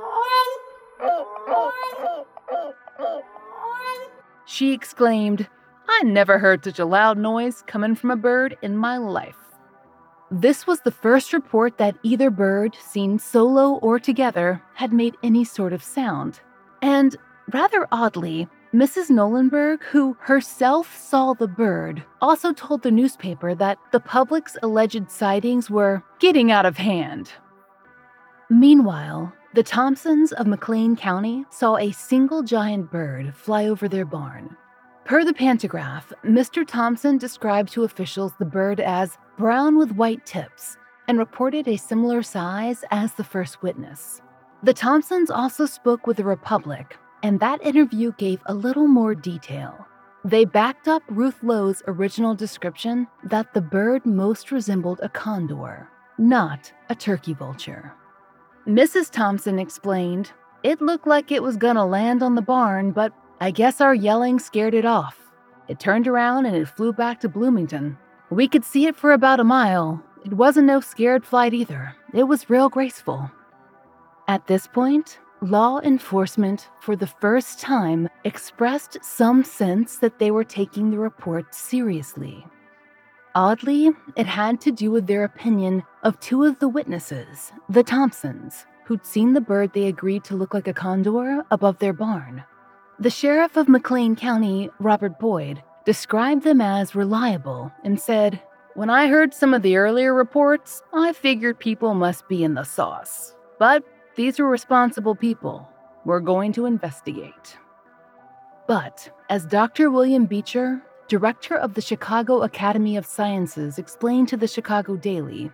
She 4.47 4.73
exclaimed, 4.73 5.49
I 5.89 6.03
never 6.05 6.39
heard 6.39 6.65
such 6.65 6.79
a 6.79 6.87
loud 6.87 7.19
noise 7.19 7.63
coming 7.67 7.95
from 7.95 8.11
a 8.11 8.17
bird 8.17 8.57
in 8.63 8.77
my 8.77 8.97
life. 8.97 9.37
This 10.31 10.67
was 10.67 10.81
the 10.81 10.91
first 10.91 11.33
report 11.33 11.77
that 11.79 11.97
either 12.03 12.31
bird, 12.31 12.75
seen 12.81 13.19
solo 13.19 13.75
or 13.81 13.99
together, 13.99 14.63
had 14.75 14.93
made 14.93 15.17
any 15.23 15.45
sort 15.45 15.73
of 15.73 15.83
sound. 15.83 16.41
And 16.81 17.17
rather 17.53 17.87
oddly, 17.93 18.49
Mrs. 18.75 19.11
Nolenberg, 19.11 19.83
who 19.83 20.17
herself 20.21 20.97
saw 20.97 21.35
the 21.35 21.47
bird, 21.47 22.03
also 22.23 22.55
told 22.55 22.83
the 22.83 22.91
newspaper 22.91 23.55
that 23.55 23.77
the 23.93 24.01
public's 24.01 24.57
alleged 24.63 25.11
sightings 25.11 25.69
were 25.69 26.03
getting 26.21 26.51
out 26.51 26.65
of 26.65 26.79
hand. 26.79 27.31
Meanwhile, 28.49 29.31
the 29.55 29.63
Thompsons 29.63 30.33
of 30.33 30.47
McLean 30.47 30.97
County 30.97 31.45
saw 31.51 31.77
a 31.77 31.93
single 31.93 32.43
giant 32.43 32.91
bird 32.91 33.35
fly 33.37 33.67
over 33.67 33.87
their 33.87 34.07
barn. 34.07 34.57
Per 35.05 35.25
the 35.25 35.35
Pantagraph, 35.35 36.13
Mr. 36.25 36.67
Thompson 36.67 37.19
described 37.19 37.73
to 37.73 37.83
officials 37.83 38.33
the 38.39 38.45
bird 38.45 38.79
as 38.79 39.19
brown 39.37 39.77
with 39.77 39.93
white 39.93 40.25
tips 40.25 40.77
and 41.09 41.19
reported 41.19 41.67
a 41.67 41.77
similar 41.77 42.23
size 42.23 42.85
as 42.93 43.13
the 43.15 43.25
first 43.25 43.63
witness. 43.63 44.23
The 44.63 44.73
Thompsons 44.73 45.29
also 45.29 45.67
spoke 45.67 46.07
with 46.07 46.19
the 46.19 46.25
Republic, 46.25 46.97
and 47.25 47.41
that 47.41 47.65
interview 47.67 48.13
gave 48.17 48.41
a 48.47 48.55
little 48.55 48.87
more 48.87 49.17
detail. 49.17 49.87
They 50.25 50.45
backed 50.45 50.87
up 50.87 51.03
Ruth 51.09 51.43
Lowe's 51.43 51.83
original 51.89 52.37
description 52.37 53.09
that 53.25 53.55
the 53.55 53.61
bird 53.61 54.07
most 54.07 54.53
resembled 54.53 55.01
a 55.03 55.09
condor, 55.09 55.89
not 56.17 56.73
a 56.91 56.95
turkey 56.95 57.35
vulture. 57.35 57.93
Mrs. 58.69 59.11
Thompson 59.11 59.59
explained, 59.59 60.31
It 60.63 60.81
looked 60.81 61.09
like 61.09 61.33
it 61.33 61.43
was 61.43 61.57
gonna 61.57 61.85
land 61.85 62.23
on 62.23 62.37
the 62.37 62.41
barn, 62.41 62.93
but 62.93 63.13
I 63.43 63.51
guess 63.51 63.81
our 63.81 63.93
yelling 63.93 64.39
scared 64.39 64.73
it 64.73 64.85
off. 64.85 65.19
It 65.67 65.81
turned 65.81 66.07
around 66.07 66.47
and 66.47 66.55
it 66.55 66.69
flew 66.69 66.93
back 66.93 67.19
to 67.21 67.29
Bloomington. 67.29 67.99
We 68.31 68.47
could 68.47 68.65
see 68.65 68.87
it 68.87 68.95
for 68.95 69.13
about 69.13 69.41
a 69.41 69.45
mile. 69.59 70.01
It 70.25 70.35
wasn't 70.35 70.69
no 70.69 70.79
scared 70.79 71.27
flight 71.27 71.53
either. 71.53 71.97
It 72.15 72.23
was 72.23 72.49
real 72.49 72.69
graceful. 72.69 73.33
At 74.29 74.47
this 74.47 74.69
point, 74.69 75.19
law 75.41 75.81
enforcement, 75.81 76.69
for 76.79 76.95
the 76.95 77.09
first 77.09 77.59
time, 77.59 78.09
expressed 78.23 78.99
some 79.03 79.43
sense 79.43 79.97
that 79.97 80.21
they 80.21 80.31
were 80.31 80.45
taking 80.45 80.93
the 80.93 81.01
report 81.01 81.53
seriously. 81.53 82.47
Oddly, 83.35 83.91
it 84.15 84.27
had 84.27 84.61
to 84.61 84.71
do 84.71 84.93
with 84.93 85.09
their 85.09 85.25
opinion 85.25 85.83
of 86.05 86.21
two 86.21 86.45
of 86.45 86.61
the 86.61 86.69
witnesses, 86.69 87.53
the 87.69 87.83
Thompsons, 87.83 88.67
who'd 88.85 89.05
seen 89.05 89.33
the 89.33 89.41
bird 89.41 89.73
they 89.73 89.89
agreed 89.89 90.23
to 90.23 90.37
look 90.37 90.55
like 90.55 90.69
a 90.69 90.73
condor 90.73 91.45
above 91.51 91.81
their 91.81 91.93
barn. 91.93 92.45
The 93.03 93.11
sheriff 93.11 93.57
of 93.57 93.69
McLean 93.69 94.15
County, 94.15 94.71
Robert 94.79 95.19
Boyd, 95.19 95.61
described 95.85 96.45
them 96.45 96.61
as 96.61 96.95
reliable 96.95 97.73
and 97.83 97.99
said, 97.99 98.41
When 98.75 98.91
I 98.91 99.09
heard 99.09 99.35
some 99.35 99.53
of 99.53 99.63
the 99.63 99.77
earlier 99.77 100.15
reports, 100.15 100.85
I 100.95 101.13
figured 101.13 101.59
people 101.59 101.95
must 101.95 102.29
be 102.29 102.45
in 102.45 102.55
the 102.55 102.63
sauce. 102.63 103.35
But 103.59 103.83
these 104.15 104.39
were 104.39 104.49
responsible 104.49 105.17
people. 105.17 105.69
We're 106.05 106.21
going 106.21 106.53
to 106.53 106.67
investigate. 106.67 107.59
But, 108.69 109.11
as 109.29 109.47
Dr. 109.47 109.91
William 109.91 110.27
Beecher, 110.27 110.81
director 111.09 111.57
of 111.57 111.75
the 111.75 111.81
Chicago 111.81 112.43
Academy 112.43 112.97
of 112.97 113.05
Sciences, 113.05 113.79
explained 113.79 114.29
to 114.29 114.37
the 114.37 114.47
Chicago 114.47 114.95
Daily, 114.95 115.51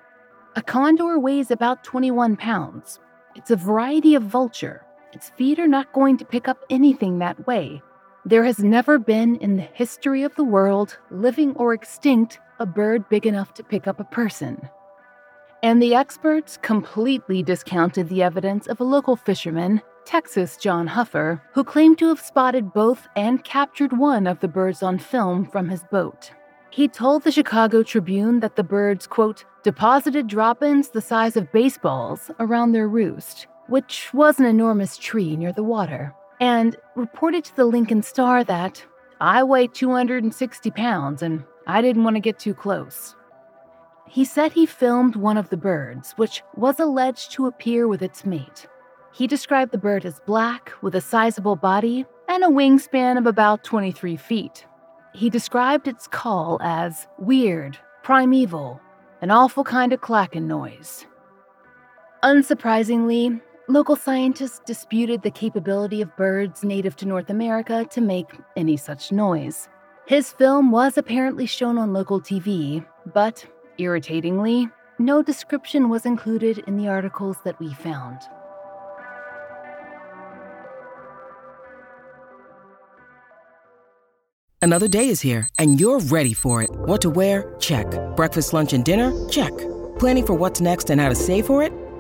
a 0.55 0.61
condor 0.61 1.19
weighs 1.19 1.51
about 1.51 1.83
21 1.83 2.37
pounds. 2.37 3.01
It's 3.35 3.51
a 3.51 3.57
variety 3.57 4.15
of 4.15 4.23
vulture. 4.25 4.85
Its 5.13 5.31
feet 5.31 5.59
are 5.59 5.69
not 5.69 5.93
going 5.93 6.19
to 6.19 6.25
pick 6.25 6.49
up 6.49 6.65
anything 6.69 7.19
that 7.19 7.47
way. 7.47 7.83
There 8.25 8.45
has 8.45 8.59
never 8.59 8.99
been 8.99 9.37
in 9.37 9.57
the 9.57 9.63
history 9.63 10.23
of 10.23 10.35
the 10.35 10.45
world, 10.45 10.99
living 11.11 11.55
or 11.57 11.73
extinct, 11.73 12.41
a 12.59 12.67
bird 12.67 13.09
big 13.09 13.27
enough 13.27 13.55
to 13.55 13.63
pick 13.63 13.87
up 13.87 14.01
a 14.01 14.05
person. 14.05 14.69
And 15.63 15.83
the 15.83 15.95
experts 15.95 16.59
completely 16.61 17.43
discounted 17.43 18.09
the 18.09 18.23
evidence 18.23 18.67
of 18.67 18.81
a 18.81 18.85
local 18.85 19.17
fisherman, 19.17 19.81
Texas 20.05 20.57
John 20.57 20.87
Huffer, 20.87 21.41
who 21.53 21.65
claimed 21.65 21.99
to 21.99 22.09
have 22.09 22.21
spotted 22.21 22.73
both 22.73 23.09
and 23.17 23.43
captured 23.45 23.97
one 23.97 24.27
of 24.27 24.41
the 24.41 24.49
birds 24.49 24.83
on 24.83 24.99
film 24.99 25.47
from 25.47 25.69
his 25.69 25.85
boat. 25.91 26.31
He 26.71 26.87
told 26.87 27.25
the 27.25 27.33
Chicago 27.33 27.83
Tribune 27.83 28.41
that 28.41 28.57
the 28.57 28.63
birds, 28.63 29.07
quote, 29.07 29.45
deposited 29.63 30.27
drop 30.27 30.63
ins 30.63 30.91
the 30.91 31.01
size 31.01 31.37
of 31.37 31.51
baseballs 31.51 32.31
around 32.39 32.73
their 32.73 32.89
roost, 32.89 33.47
which 33.69 34.13
was 34.13 34.39
an 34.39 34.47
enormous 34.47 34.97
tree 34.97 35.37
near 35.37 35.53
the 35.53 35.63
water, 35.63 36.15
and 36.41 36.77
reported 36.97 37.45
to 37.45 37.57
the 37.57 37.65
Lincoln 37.65 38.03
Star 38.03 38.45
that 38.45 38.85
I 39.21 39.43
weigh 39.43 39.67
260 39.67 40.71
pounds 40.73 41.23
and 41.23 41.45
I 41.67 41.83
didn't 41.83 42.05
want 42.05 42.17
to 42.17 42.21
get 42.21 42.39
too 42.39 42.55
close. 42.55 43.15
He 44.09 44.25
said 44.25 44.53
he 44.53 44.65
filmed 44.65 45.17
one 45.17 45.37
of 45.37 45.51
the 45.51 45.57
birds, 45.57 46.13
which 46.17 46.43
was 46.57 46.81
alleged 46.81 47.33
to 47.33 47.47
appear 47.47 47.87
with 47.87 48.03
its 48.03 48.25
mate. 48.25 48.67
He 49.13 49.27
described 49.27 49.73
the 49.73 49.79
bird 49.79 50.07
as 50.07 50.21
black, 50.27 50.73
with 50.81 50.95
a 50.95 51.01
sizable 51.01 51.57
body 51.57 52.07
and 52.29 52.43
a 52.43 52.49
wingspan 52.49 53.19
of 53.19 53.27
about 53.27 53.65
23 53.65 54.17
feet. 54.17 54.67
He 55.15 55.29
described 55.29 55.89
its 55.89 56.07
call 56.07 56.59
as 56.63 57.07
weird, 57.19 57.77
primeval, 58.03 58.81
an 59.21 59.31
awful 59.31 59.65
kind 59.65 59.93
of 59.93 60.01
clacking 60.01 60.47
noise. 60.47 61.05
Unsurprisingly, 62.23 63.41
local 63.69 63.97
scientists 63.97 64.61
disputed 64.67 65.23
the 65.23 65.31
capability 65.31 66.03
of 66.03 66.17
birds 66.17 66.65
native 66.65 66.97
to 66.97 67.07
North 67.07 67.31
America 67.31 67.87
to 67.91 68.01
make 68.01 68.31
any 68.57 68.77
such 68.77 69.13
noise. 69.13 69.69
His 70.07 70.33
film 70.33 70.71
was 70.71 70.99
apparently 70.99 71.47
shown 71.47 71.79
on 71.79 71.93
local 71.93 72.21
TV, 72.21 72.85
but 73.13 73.47
Irritatingly, 73.79 74.69
no 74.99 75.23
description 75.23 75.89
was 75.89 76.05
included 76.05 76.59
in 76.67 76.77
the 76.77 76.89
articles 76.89 77.37
that 77.45 77.59
we 77.61 77.73
found. 77.75 78.19
Another 84.61 84.89
day 84.89 85.09
is 85.09 85.21
here, 85.21 85.49
and 85.61 85.81
you're 85.81 86.01
ready 86.01 86.35
for 86.35 86.63
it. 86.63 86.71
What 86.71 87.01
to 87.03 87.11
wear? 87.11 87.55
Check. 87.61 87.87
Breakfast, 88.17 88.53
lunch, 88.53 88.73
and 88.73 88.85
dinner? 88.85 89.13
Check. 89.29 89.57
Planning 90.01 90.27
for 90.27 90.35
what's 90.35 90.61
next 90.61 90.91
and 90.91 91.01
how 91.01 91.09
to 91.09 91.15
save 91.15 91.47
for 91.47 91.63
it? 91.63 91.73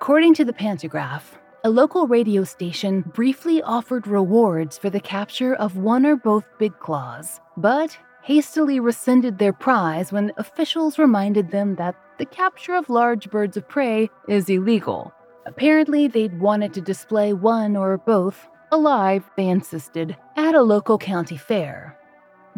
According 0.00 0.34
to 0.34 0.44
the 0.44 0.52
Pantagraph, 0.52 1.24
a 1.64 1.70
local 1.70 2.06
radio 2.06 2.44
station 2.44 3.00
briefly 3.00 3.60
offered 3.62 4.06
rewards 4.06 4.78
for 4.78 4.90
the 4.90 5.00
capture 5.00 5.56
of 5.56 5.76
one 5.76 6.06
or 6.06 6.14
both 6.14 6.46
big 6.56 6.78
claws, 6.78 7.40
but 7.56 7.98
hastily 8.22 8.78
rescinded 8.78 9.38
their 9.38 9.52
prize 9.52 10.12
when 10.12 10.30
officials 10.36 11.00
reminded 11.00 11.50
them 11.50 11.74
that 11.74 11.96
the 12.18 12.26
capture 12.26 12.76
of 12.76 12.88
large 12.88 13.28
birds 13.28 13.56
of 13.56 13.68
prey 13.68 14.08
is 14.28 14.48
illegal. 14.48 15.12
Apparently, 15.46 16.06
they'd 16.06 16.38
wanted 16.38 16.72
to 16.74 16.80
display 16.80 17.32
one 17.32 17.76
or 17.76 17.98
both, 17.98 18.46
alive, 18.70 19.28
they 19.36 19.48
insisted, 19.48 20.16
at 20.36 20.54
a 20.54 20.62
local 20.62 20.96
county 20.96 21.36
fair 21.36 21.97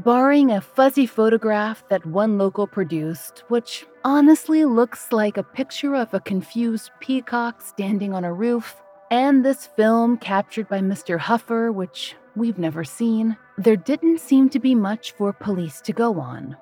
barring 0.05 0.51
a 0.51 0.61
fuzzy 0.61 1.07
photograph 1.07 1.85
that 1.89 2.07
one 2.07 2.39
local 2.39 2.67
produced, 2.67 3.45
which 3.49 3.87
honestly 4.05 4.65
looks 4.65 5.13
like 5.13 5.37
a 5.37 5.43
picture 5.43 5.95
of 5.95 6.15
a 6.15 6.21
confused 6.21 6.91
peacock 7.01 7.61
standing 7.61 8.15
on 8.15 8.25
a 8.25 8.33
roof, 8.33 8.83
and 9.11 9.45
this 9.45 9.67
film 9.67 10.17
captured 10.17 10.69
by 10.69 10.81
Mr. 10.81 11.19
Huffer, 11.19 11.73
which 11.73 12.15
we've 12.35 12.59
never 12.59 12.85
seen, 12.85 13.37
there 13.59 13.77
didn't 13.77 14.21
seem 14.21 14.49
to 14.49 14.59
be 14.59 14.75
much 14.75 15.13
for 15.13 15.33
police 15.33 15.81
to 15.83 15.93
go 15.93 16.19
on. 16.19 16.57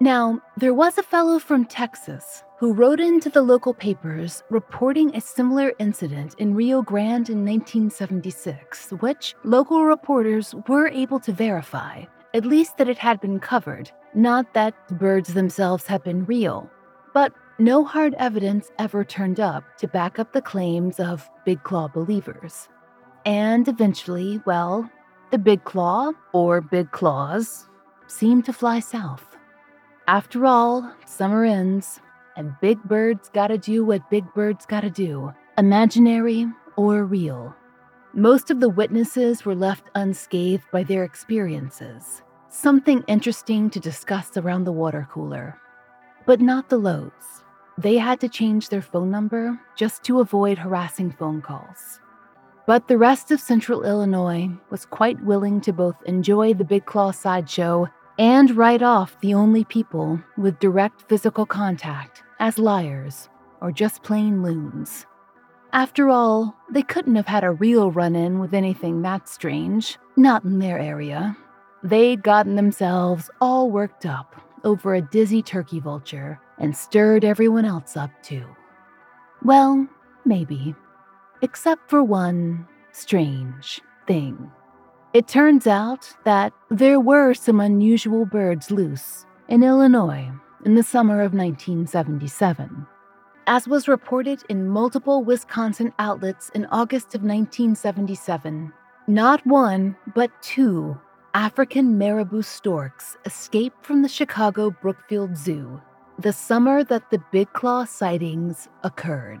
Now, 0.00 0.40
there 0.56 0.74
was 0.74 0.98
a 0.98 1.02
fellow 1.02 1.38
from 1.38 1.66
Texas 1.66 2.42
who 2.58 2.72
wrote 2.72 2.98
into 2.98 3.30
the 3.30 3.42
local 3.42 3.72
papers 3.72 4.42
reporting 4.50 5.14
a 5.14 5.20
similar 5.20 5.72
incident 5.78 6.34
in 6.38 6.54
Rio 6.54 6.82
Grande 6.82 7.30
in 7.30 7.44
1976, 7.44 8.90
which 9.00 9.34
local 9.44 9.84
reporters 9.84 10.54
were 10.66 10.88
able 10.88 11.20
to 11.20 11.32
verify 11.32 12.04
at 12.34 12.44
least 12.44 12.76
that 12.76 12.88
it 12.88 12.98
had 12.98 13.20
been 13.20 13.38
covered, 13.38 13.90
not 14.12 14.52
that 14.54 14.74
the 14.88 14.94
birds 14.94 15.32
themselves 15.32 15.86
had 15.86 16.02
been 16.02 16.24
real. 16.24 16.68
But 17.14 17.32
no 17.58 17.84
hard 17.84 18.14
evidence 18.14 18.72
ever 18.78 19.04
turned 19.04 19.38
up 19.38 19.62
to 19.78 19.86
back 19.86 20.18
up 20.18 20.32
the 20.32 20.42
claims 20.42 20.98
of 20.98 21.30
Big 21.46 21.62
Claw 21.62 21.86
believers. 21.86 22.68
And 23.24 23.68
eventually, 23.68 24.42
well, 24.44 24.90
the 25.30 25.38
Big 25.38 25.62
Claw, 25.64 26.10
or 26.32 26.60
Big 26.60 26.90
Claws, 26.90 27.68
seemed 28.08 28.44
to 28.46 28.52
fly 28.52 28.80
south. 28.80 29.36
After 30.08 30.44
all, 30.44 30.92
summer 31.06 31.44
ends, 31.44 32.00
and 32.36 32.54
big 32.60 32.82
birds 32.82 33.30
gotta 33.32 33.56
do 33.56 33.84
what 33.84 34.10
big 34.10 34.24
birds 34.34 34.66
gotta 34.66 34.90
do 34.90 35.32
imaginary 35.56 36.46
or 36.76 37.04
real. 37.04 37.54
Most 38.16 38.52
of 38.52 38.60
the 38.60 38.68
witnesses 38.68 39.44
were 39.44 39.56
left 39.56 39.90
unscathed 39.96 40.70
by 40.70 40.84
their 40.84 41.02
experiences. 41.02 42.22
Something 42.48 43.02
interesting 43.08 43.68
to 43.70 43.80
discuss 43.80 44.36
around 44.36 44.62
the 44.62 44.72
water 44.72 45.08
cooler. 45.10 45.58
But 46.24 46.40
not 46.40 46.68
the 46.68 46.78
Lowes. 46.78 47.42
They 47.76 47.96
had 47.96 48.20
to 48.20 48.28
change 48.28 48.68
their 48.68 48.82
phone 48.82 49.10
number 49.10 49.58
just 49.74 50.04
to 50.04 50.20
avoid 50.20 50.58
harassing 50.58 51.10
phone 51.10 51.42
calls. 51.42 51.98
But 52.68 52.86
the 52.86 52.98
rest 52.98 53.32
of 53.32 53.40
central 53.40 53.82
Illinois 53.82 54.48
was 54.70 54.86
quite 54.86 55.20
willing 55.24 55.60
to 55.62 55.72
both 55.72 55.96
enjoy 56.06 56.54
the 56.54 56.62
Big 56.62 56.86
Claw 56.86 57.10
sideshow 57.10 57.88
and 58.16 58.56
write 58.56 58.82
off 58.82 59.20
the 59.22 59.34
only 59.34 59.64
people 59.64 60.20
with 60.38 60.60
direct 60.60 61.02
physical 61.08 61.46
contact 61.46 62.22
as 62.38 62.60
liars 62.60 63.28
or 63.60 63.72
just 63.72 64.04
plain 64.04 64.40
loons. 64.40 65.04
After 65.74 66.08
all, 66.08 66.54
they 66.70 66.82
couldn't 66.82 67.16
have 67.16 67.26
had 67.26 67.42
a 67.42 67.50
real 67.50 67.90
run 67.90 68.14
in 68.14 68.38
with 68.38 68.54
anything 68.54 69.02
that 69.02 69.28
strange, 69.28 69.98
not 70.14 70.44
in 70.44 70.60
their 70.60 70.78
area. 70.78 71.36
They'd 71.82 72.22
gotten 72.22 72.54
themselves 72.54 73.28
all 73.40 73.72
worked 73.72 74.06
up 74.06 74.36
over 74.62 74.94
a 74.94 75.02
dizzy 75.02 75.42
turkey 75.42 75.80
vulture 75.80 76.40
and 76.58 76.76
stirred 76.76 77.24
everyone 77.24 77.64
else 77.64 77.96
up 77.96 78.12
too. 78.22 78.44
Well, 79.42 79.88
maybe. 80.24 80.76
Except 81.42 81.90
for 81.90 82.04
one 82.04 82.68
strange 82.92 83.80
thing. 84.06 84.52
It 85.12 85.26
turns 85.26 85.66
out 85.66 86.08
that 86.24 86.52
there 86.70 87.00
were 87.00 87.34
some 87.34 87.58
unusual 87.58 88.26
birds 88.26 88.70
loose 88.70 89.26
in 89.48 89.64
Illinois 89.64 90.30
in 90.64 90.76
the 90.76 90.84
summer 90.84 91.20
of 91.20 91.34
1977. 91.34 92.86
As 93.46 93.68
was 93.68 93.88
reported 93.88 94.42
in 94.48 94.68
multiple 94.68 95.22
Wisconsin 95.22 95.92
outlets 95.98 96.48
in 96.54 96.64
August 96.66 97.14
of 97.14 97.22
1977, 97.22 98.72
not 99.06 99.46
one, 99.46 99.96
but 100.14 100.30
two 100.40 100.98
African 101.34 101.98
marabou 101.98 102.40
storks 102.40 103.18
escaped 103.26 103.84
from 103.84 104.00
the 104.00 104.08
Chicago 104.08 104.70
Brookfield 104.70 105.36
Zoo 105.36 105.80
the 106.18 106.32
summer 106.32 106.84
that 106.84 107.10
the 107.10 107.22
Big 107.32 107.52
Claw 107.52 107.84
sightings 107.84 108.68
occurred. 108.84 109.40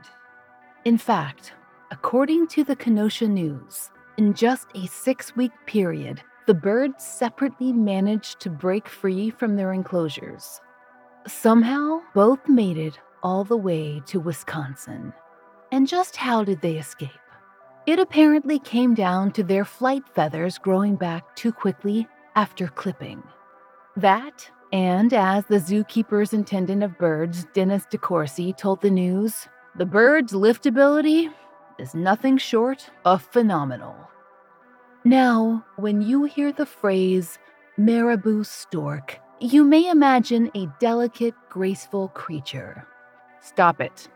In 0.84 0.98
fact, 0.98 1.52
according 1.92 2.48
to 2.48 2.64
the 2.64 2.74
Kenosha 2.74 3.28
News, 3.28 3.90
in 4.18 4.34
just 4.34 4.66
a 4.74 4.86
six 4.86 5.36
week 5.36 5.52
period, 5.66 6.20
the 6.46 6.54
birds 6.54 7.04
separately 7.04 7.72
managed 7.72 8.40
to 8.40 8.50
break 8.50 8.88
free 8.88 9.30
from 9.30 9.56
their 9.56 9.72
enclosures. 9.72 10.60
Somehow, 11.26 12.00
both 12.12 12.46
made 12.48 12.76
it 12.76 12.98
all 13.24 13.42
the 13.42 13.56
way 13.56 14.00
to 14.06 14.20
Wisconsin. 14.20 15.12
And 15.72 15.88
just 15.88 16.14
how 16.14 16.44
did 16.44 16.60
they 16.60 16.76
escape? 16.76 17.10
It 17.86 17.98
apparently 17.98 18.58
came 18.58 18.94
down 18.94 19.32
to 19.32 19.42
their 19.42 19.64
flight 19.64 20.04
feathers 20.14 20.58
growing 20.58 20.94
back 20.94 21.34
too 21.34 21.52
quickly 21.52 22.06
after 22.36 22.68
clipping. 22.68 23.22
That, 23.96 24.48
and 24.72 25.12
as 25.12 25.44
the 25.46 25.56
zookeeper's 25.56 26.32
intendant 26.32 26.82
of 26.82 26.98
birds, 26.98 27.46
Dennis 27.52 27.84
DeCourcy, 27.90 28.56
told 28.56 28.80
the 28.80 28.90
news, 28.90 29.48
the 29.76 29.86
bird's 29.86 30.32
liftability 30.32 31.32
is 31.78 31.94
nothing 31.94 32.38
short 32.38 32.90
of 33.04 33.22
phenomenal. 33.22 33.96
Now, 35.04 35.64
when 35.76 36.00
you 36.00 36.24
hear 36.24 36.52
the 36.52 36.66
phrase 36.66 37.38
marabou 37.76 38.44
stork, 38.44 39.20
you 39.40 39.64
may 39.64 39.88
imagine 39.90 40.50
a 40.54 40.68
delicate, 40.78 41.34
graceful 41.50 42.08
creature. 42.08 42.86
Stop 43.44 43.80
it. 43.80 44.08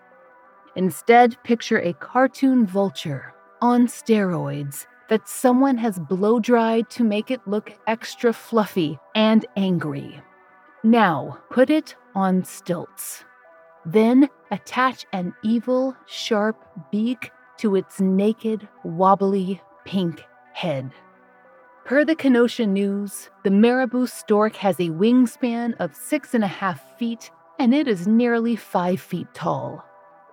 Instead, 0.74 1.36
picture 1.44 1.78
a 1.80 1.92
cartoon 1.92 2.66
vulture 2.66 3.34
on 3.60 3.86
steroids 3.86 4.86
that 5.10 5.28
someone 5.28 5.76
has 5.76 5.98
blow 5.98 6.40
dried 6.40 6.88
to 6.90 7.04
make 7.04 7.30
it 7.30 7.46
look 7.46 7.72
extra 7.86 8.32
fluffy 8.32 8.98
and 9.14 9.44
angry. 9.56 10.22
Now, 10.82 11.38
put 11.50 11.68
it 11.68 11.94
on 12.14 12.44
stilts. 12.44 13.24
Then 13.84 14.30
attach 14.50 15.04
an 15.12 15.34
evil, 15.42 15.94
sharp 16.06 16.56
beak 16.90 17.30
to 17.58 17.76
its 17.76 18.00
naked, 18.00 18.66
wobbly, 18.82 19.60
pink 19.84 20.24
head. 20.54 20.90
Per 21.84 22.04
the 22.04 22.14
Kenosha 22.14 22.66
News, 22.66 23.30
the 23.44 23.50
marabou 23.50 24.06
stork 24.06 24.56
has 24.56 24.78
a 24.78 24.90
wingspan 24.90 25.74
of 25.80 25.94
six 25.94 26.34
and 26.34 26.44
a 26.44 26.48
half 26.48 26.98
feet 26.98 27.30
and 27.58 27.74
it 27.74 27.88
is 27.88 28.06
nearly 28.06 28.56
five 28.56 29.00
feet 29.00 29.26
tall. 29.34 29.84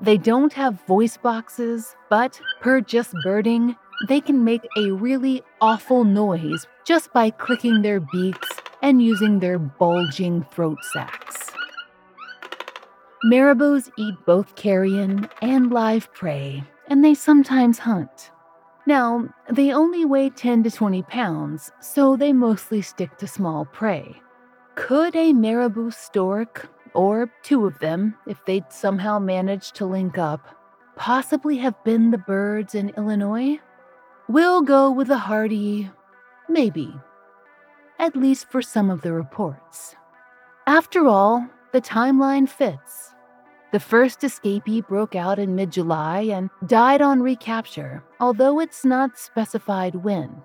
They 0.01 0.17
don't 0.17 0.53
have 0.53 0.85
voice 0.85 1.17
boxes, 1.17 1.95
but 2.09 2.39
per 2.61 2.81
just 2.81 3.13
birding, 3.23 3.75
they 4.07 4.19
can 4.19 4.43
make 4.43 4.67
a 4.77 4.91
really 4.91 5.41
awful 5.61 6.03
noise 6.03 6.67
just 6.85 7.13
by 7.13 7.29
clicking 7.29 7.81
their 7.81 7.99
beaks 7.99 8.49
and 8.81 9.01
using 9.01 9.39
their 9.39 9.57
bulging 9.57 10.43
throat 10.51 10.77
sacs. 10.93 11.51
Marabous 13.23 13.89
eat 13.97 14.13
both 14.25 14.55
carrion 14.55 15.27
and 15.41 15.71
live 15.71 16.13
prey, 16.13 16.63
and 16.87 17.03
they 17.03 17.15
sometimes 17.15 17.79
hunt. 17.79 18.31
Now, 18.85 19.27
they 19.49 19.71
only 19.71 20.05
weigh 20.05 20.29
10 20.29 20.63
to 20.63 20.71
20 20.71 21.01
pounds, 21.03 21.71
so 21.79 22.15
they 22.15 22.33
mostly 22.33 22.83
stick 22.83 23.17
to 23.17 23.27
small 23.27 23.65
prey. 23.65 24.21
Could 24.75 25.15
a 25.15 25.33
marabou 25.33 25.89
stork, 25.89 26.69
or 26.95 27.31
two 27.43 27.65
of 27.65 27.77
them, 27.79 28.15
if 28.25 28.43
they'd 28.45 28.71
somehow 28.71 29.19
managed 29.19 29.75
to 29.75 29.85
link 29.85 30.17
up, 30.17 30.47
possibly 30.95 31.57
have 31.57 31.83
been 31.83 32.11
the 32.11 32.17
birds 32.17 32.73
in 32.73 32.89
Illinois? 32.97 33.59
We'll 34.27 34.61
go 34.61 34.89
with 34.89 35.09
a 35.09 35.17
hearty 35.17 35.91
maybe, 36.49 36.93
at 37.99 38.15
least 38.15 38.49
for 38.49 38.61
some 38.61 38.89
of 38.89 39.01
the 39.01 39.13
reports. 39.13 39.95
After 40.67 41.07
all, 41.07 41.47
the 41.73 41.81
timeline 41.81 42.47
fits. 42.47 43.13
The 43.71 43.79
first 43.79 44.21
escapee 44.21 44.87
broke 44.87 45.15
out 45.15 45.37
in 45.37 45.55
mid 45.55 45.71
July 45.71 46.21
and 46.21 46.49
died 46.65 47.01
on 47.01 47.21
recapture, 47.21 48.03
although 48.19 48.59
it's 48.59 48.85
not 48.85 49.17
specified 49.17 49.95
when. 49.95 50.41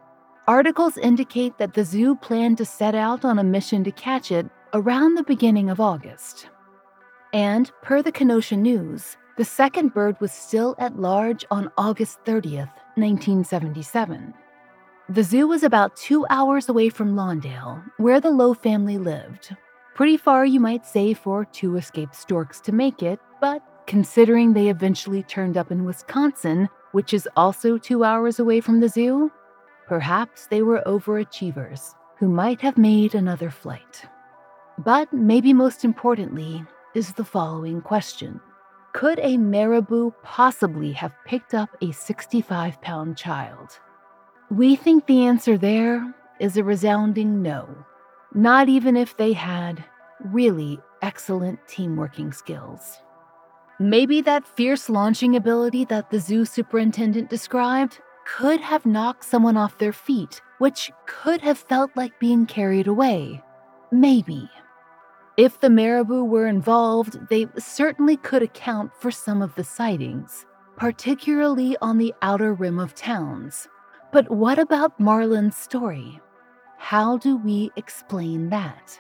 Articles 0.48 0.98
indicate 0.98 1.58
that 1.58 1.74
the 1.74 1.84
zoo 1.84 2.16
planned 2.16 2.58
to 2.58 2.64
set 2.64 2.94
out 2.94 3.24
on 3.24 3.38
a 3.38 3.44
mission 3.44 3.84
to 3.84 3.92
catch 3.92 4.32
it 4.32 4.46
around 4.72 5.14
the 5.14 5.24
beginning 5.24 5.70
of 5.70 5.80
August. 5.80 6.48
And, 7.32 7.70
per 7.82 8.02
the 8.02 8.12
Kenosha 8.12 8.56
News, 8.56 9.16
the 9.36 9.44
second 9.44 9.94
bird 9.94 10.16
was 10.20 10.32
still 10.32 10.74
at 10.78 10.98
large 10.98 11.44
on 11.50 11.70
August 11.78 12.24
30th, 12.24 12.72
1977. 12.96 14.34
The 15.08 15.22
zoo 15.22 15.46
was 15.48 15.62
about 15.62 15.96
two 15.96 16.26
hours 16.30 16.68
away 16.68 16.88
from 16.88 17.14
Lawndale, 17.14 17.82
where 17.96 18.20
the 18.20 18.30
Lowe 18.30 18.54
family 18.54 18.98
lived, 18.98 19.56
Pretty 20.00 20.16
far, 20.16 20.46
you 20.46 20.60
might 20.60 20.86
say, 20.86 21.12
for 21.12 21.44
two 21.44 21.76
escaped 21.76 22.14
storks 22.14 22.58
to 22.62 22.72
make 22.72 23.02
it, 23.02 23.20
but 23.38 23.62
considering 23.86 24.52
they 24.52 24.70
eventually 24.70 25.22
turned 25.22 25.58
up 25.58 25.70
in 25.70 25.84
Wisconsin, 25.84 26.70
which 26.92 27.12
is 27.12 27.28
also 27.36 27.76
two 27.76 28.02
hours 28.02 28.38
away 28.38 28.62
from 28.62 28.80
the 28.80 28.88
zoo, 28.88 29.30
perhaps 29.86 30.46
they 30.46 30.62
were 30.62 30.82
overachievers 30.86 31.94
who 32.18 32.28
might 32.28 32.62
have 32.62 32.78
made 32.78 33.14
another 33.14 33.50
flight. 33.50 34.06
But 34.84 35.12
maybe 35.12 35.52
most 35.52 35.84
importantly 35.84 36.64
is 36.94 37.12
the 37.12 37.24
following 37.24 37.80
question 37.82 38.40
Could 38.92 39.20
a 39.20 39.36
marabou 39.36 40.12
possibly 40.22 40.92
have 40.92 41.12
picked 41.26 41.54
up 41.54 41.70
a 41.82 41.92
65 41.92 42.80
pound 42.80 43.16
child? 43.16 43.78
We 44.50 44.76
think 44.76 45.06
the 45.06 45.26
answer 45.26 45.56
there 45.58 46.14
is 46.40 46.56
a 46.56 46.64
resounding 46.64 47.42
no 47.42 47.84
not 48.34 48.68
even 48.68 48.96
if 48.96 49.16
they 49.16 49.32
had 49.32 49.84
really 50.24 50.78
excellent 51.02 51.58
teamworking 51.66 52.34
skills. 52.34 52.98
Maybe 53.78 54.20
that 54.22 54.46
fierce 54.46 54.88
launching 54.88 55.36
ability 55.36 55.84
that 55.86 56.10
the 56.10 56.20
zoo 56.20 56.44
superintendent 56.44 57.30
described 57.30 57.98
could 58.26 58.60
have 58.60 58.86
knocked 58.86 59.24
someone 59.24 59.56
off 59.56 59.78
their 59.78 59.92
feet, 59.92 60.42
which 60.58 60.92
could 61.06 61.40
have 61.40 61.58
felt 61.58 61.90
like 61.96 62.20
being 62.20 62.46
carried 62.46 62.86
away. 62.86 63.42
Maybe. 63.90 64.48
If 65.36 65.60
the 65.60 65.70
marabou 65.70 66.24
were 66.24 66.46
involved, 66.46 67.28
they 67.28 67.46
certainly 67.58 68.16
could 68.16 68.42
account 68.42 68.92
for 68.94 69.10
some 69.10 69.42
of 69.42 69.54
the 69.54 69.64
sightings, 69.64 70.44
particularly 70.76 71.76
on 71.80 71.98
the 71.98 72.14
outer 72.22 72.52
rim 72.52 72.78
of 72.78 72.94
towns. 72.94 73.68
But 74.12 74.30
what 74.30 74.58
about 74.58 74.98
Marlon's 74.98 75.56
story? 75.56 76.20
how 76.80 77.18
do 77.18 77.36
we 77.36 77.70
explain 77.76 78.48
that? 78.48 78.98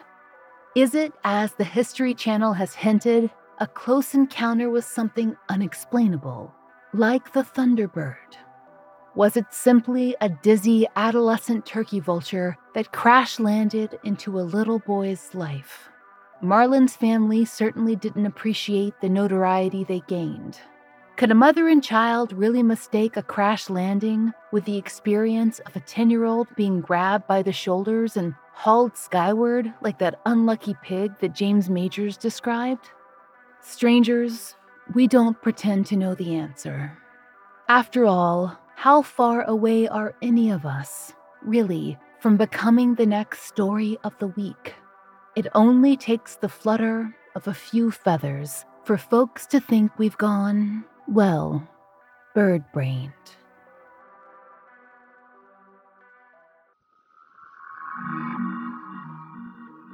Is 0.76 0.94
it, 0.94 1.14
as 1.24 1.54
the 1.54 1.64
History 1.64 2.12
Channel 2.12 2.52
has 2.52 2.74
hinted, 2.74 3.30
a 3.58 3.66
close 3.66 4.14
encounter 4.14 4.68
with 4.68 4.84
something 4.84 5.34
unexplainable, 5.48 6.54
like 6.92 7.32
the 7.32 7.42
Thunderbird? 7.42 8.36
Was 9.14 9.38
it 9.38 9.46
simply 9.50 10.14
a 10.20 10.28
dizzy 10.28 10.86
adolescent 10.94 11.64
turkey 11.64 12.00
vulture 12.00 12.56
that 12.74 12.92
crash 12.92 13.40
landed 13.40 13.98
into 14.04 14.38
a 14.38 14.42
little 14.42 14.78
boy's 14.78 15.34
life? 15.34 15.89
Marlon's 16.42 16.96
family 16.96 17.44
certainly 17.44 17.94
didn't 17.94 18.24
appreciate 18.24 18.98
the 19.00 19.08
notoriety 19.10 19.84
they 19.84 20.00
gained. 20.08 20.58
Could 21.16 21.30
a 21.30 21.34
mother 21.34 21.68
and 21.68 21.84
child 21.84 22.32
really 22.32 22.62
mistake 22.62 23.18
a 23.18 23.22
crash 23.22 23.68
landing 23.68 24.32
with 24.50 24.64
the 24.64 24.78
experience 24.78 25.58
of 25.60 25.76
a 25.76 25.80
10 25.80 26.08
year 26.08 26.24
old 26.24 26.48
being 26.56 26.80
grabbed 26.80 27.26
by 27.26 27.42
the 27.42 27.52
shoulders 27.52 28.16
and 28.16 28.34
hauled 28.54 28.96
skyward 28.96 29.70
like 29.82 29.98
that 29.98 30.18
unlucky 30.24 30.74
pig 30.82 31.12
that 31.20 31.34
James 31.34 31.68
Majors 31.68 32.16
described? 32.16 32.88
Strangers, 33.60 34.56
we 34.94 35.06
don't 35.06 35.40
pretend 35.42 35.84
to 35.86 35.96
know 35.96 36.14
the 36.14 36.34
answer. 36.34 36.96
After 37.68 38.06
all, 38.06 38.58
how 38.76 39.02
far 39.02 39.42
away 39.42 39.86
are 39.88 40.14
any 40.22 40.50
of 40.50 40.64
us, 40.64 41.12
really, 41.42 41.98
from 42.18 42.38
becoming 42.38 42.94
the 42.94 43.04
next 43.04 43.42
story 43.42 43.98
of 44.04 44.18
the 44.18 44.28
week? 44.28 44.74
It 45.40 45.46
only 45.54 45.96
takes 45.96 46.36
the 46.36 46.50
flutter 46.50 47.16
of 47.34 47.48
a 47.48 47.54
few 47.54 47.90
feathers 47.90 48.66
for 48.84 48.98
folks 48.98 49.46
to 49.46 49.58
think 49.58 49.90
we've 49.96 50.18
gone, 50.18 50.84
well, 51.08 51.66
bird 52.34 52.62
brained. 52.74 53.10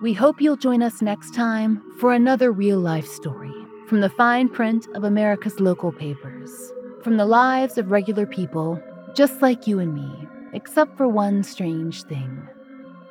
We 0.03 0.13
hope 0.15 0.41
you'll 0.41 0.57
join 0.57 0.83
us 0.83 1.01
next 1.01 1.33
time 1.33 1.81
for 2.01 2.13
another 2.13 2.51
real 2.51 2.81
life 2.81 3.07
story 3.07 3.55
from 3.87 4.01
the 4.01 4.11
fine 4.11 4.49
print 4.49 4.89
of 4.97 5.05
America's 5.05 5.61
local 5.61 5.93
papers 5.93 6.73
from 7.05 7.19
the 7.19 7.25
lives 7.25 7.79
of 7.79 7.93
regular 7.93 8.27
people, 8.27 8.83
just 9.15 9.41
like 9.43 9.69
you 9.69 9.79
and 9.79 9.95
me, 9.95 10.27
except 10.55 10.97
for 10.97 11.07
one 11.07 11.45
strange 11.45 12.03
thing. 12.03 12.49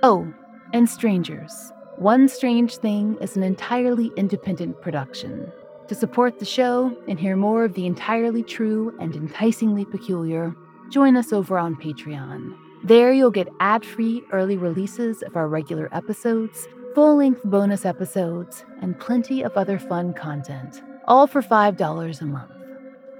Oh, 0.03 0.33
and 0.73 0.89
strangers. 0.89 1.71
One 1.97 2.27
Strange 2.27 2.75
Thing 2.75 3.17
is 3.21 3.37
an 3.37 3.43
entirely 3.43 4.11
independent 4.17 4.81
production. 4.81 5.49
To 5.87 5.95
support 5.95 6.39
the 6.39 6.45
show 6.45 6.93
and 7.07 7.17
hear 7.17 7.37
more 7.37 7.63
of 7.63 7.73
the 7.73 7.85
entirely 7.85 8.43
true 8.43 8.93
and 8.99 9.15
enticingly 9.15 9.85
peculiar, 9.85 10.53
join 10.89 11.15
us 11.15 11.31
over 11.31 11.57
on 11.57 11.77
Patreon. 11.77 12.53
There 12.83 13.13
you'll 13.13 13.31
get 13.31 13.47
ad 13.61 13.85
free 13.85 14.23
early 14.33 14.57
releases 14.57 15.21
of 15.21 15.37
our 15.37 15.47
regular 15.47 15.87
episodes, 15.93 16.67
full 16.95 17.15
length 17.15 17.43
bonus 17.45 17.85
episodes, 17.85 18.65
and 18.81 18.99
plenty 18.99 19.41
of 19.41 19.53
other 19.55 19.79
fun 19.79 20.13
content, 20.13 20.81
all 21.07 21.27
for 21.27 21.41
$5 21.41 22.21
a 22.21 22.25
month. 22.25 22.51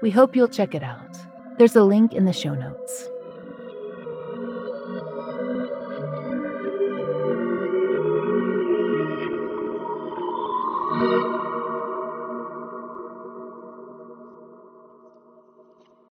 We 0.02 0.10
hope 0.10 0.36
you'll 0.36 0.48
check 0.48 0.74
it 0.74 0.82
out. 0.82 1.16
There's 1.56 1.76
a 1.76 1.82
link 1.82 2.12
in 2.12 2.26
the 2.26 2.32
show 2.34 2.54
notes. 2.54 3.08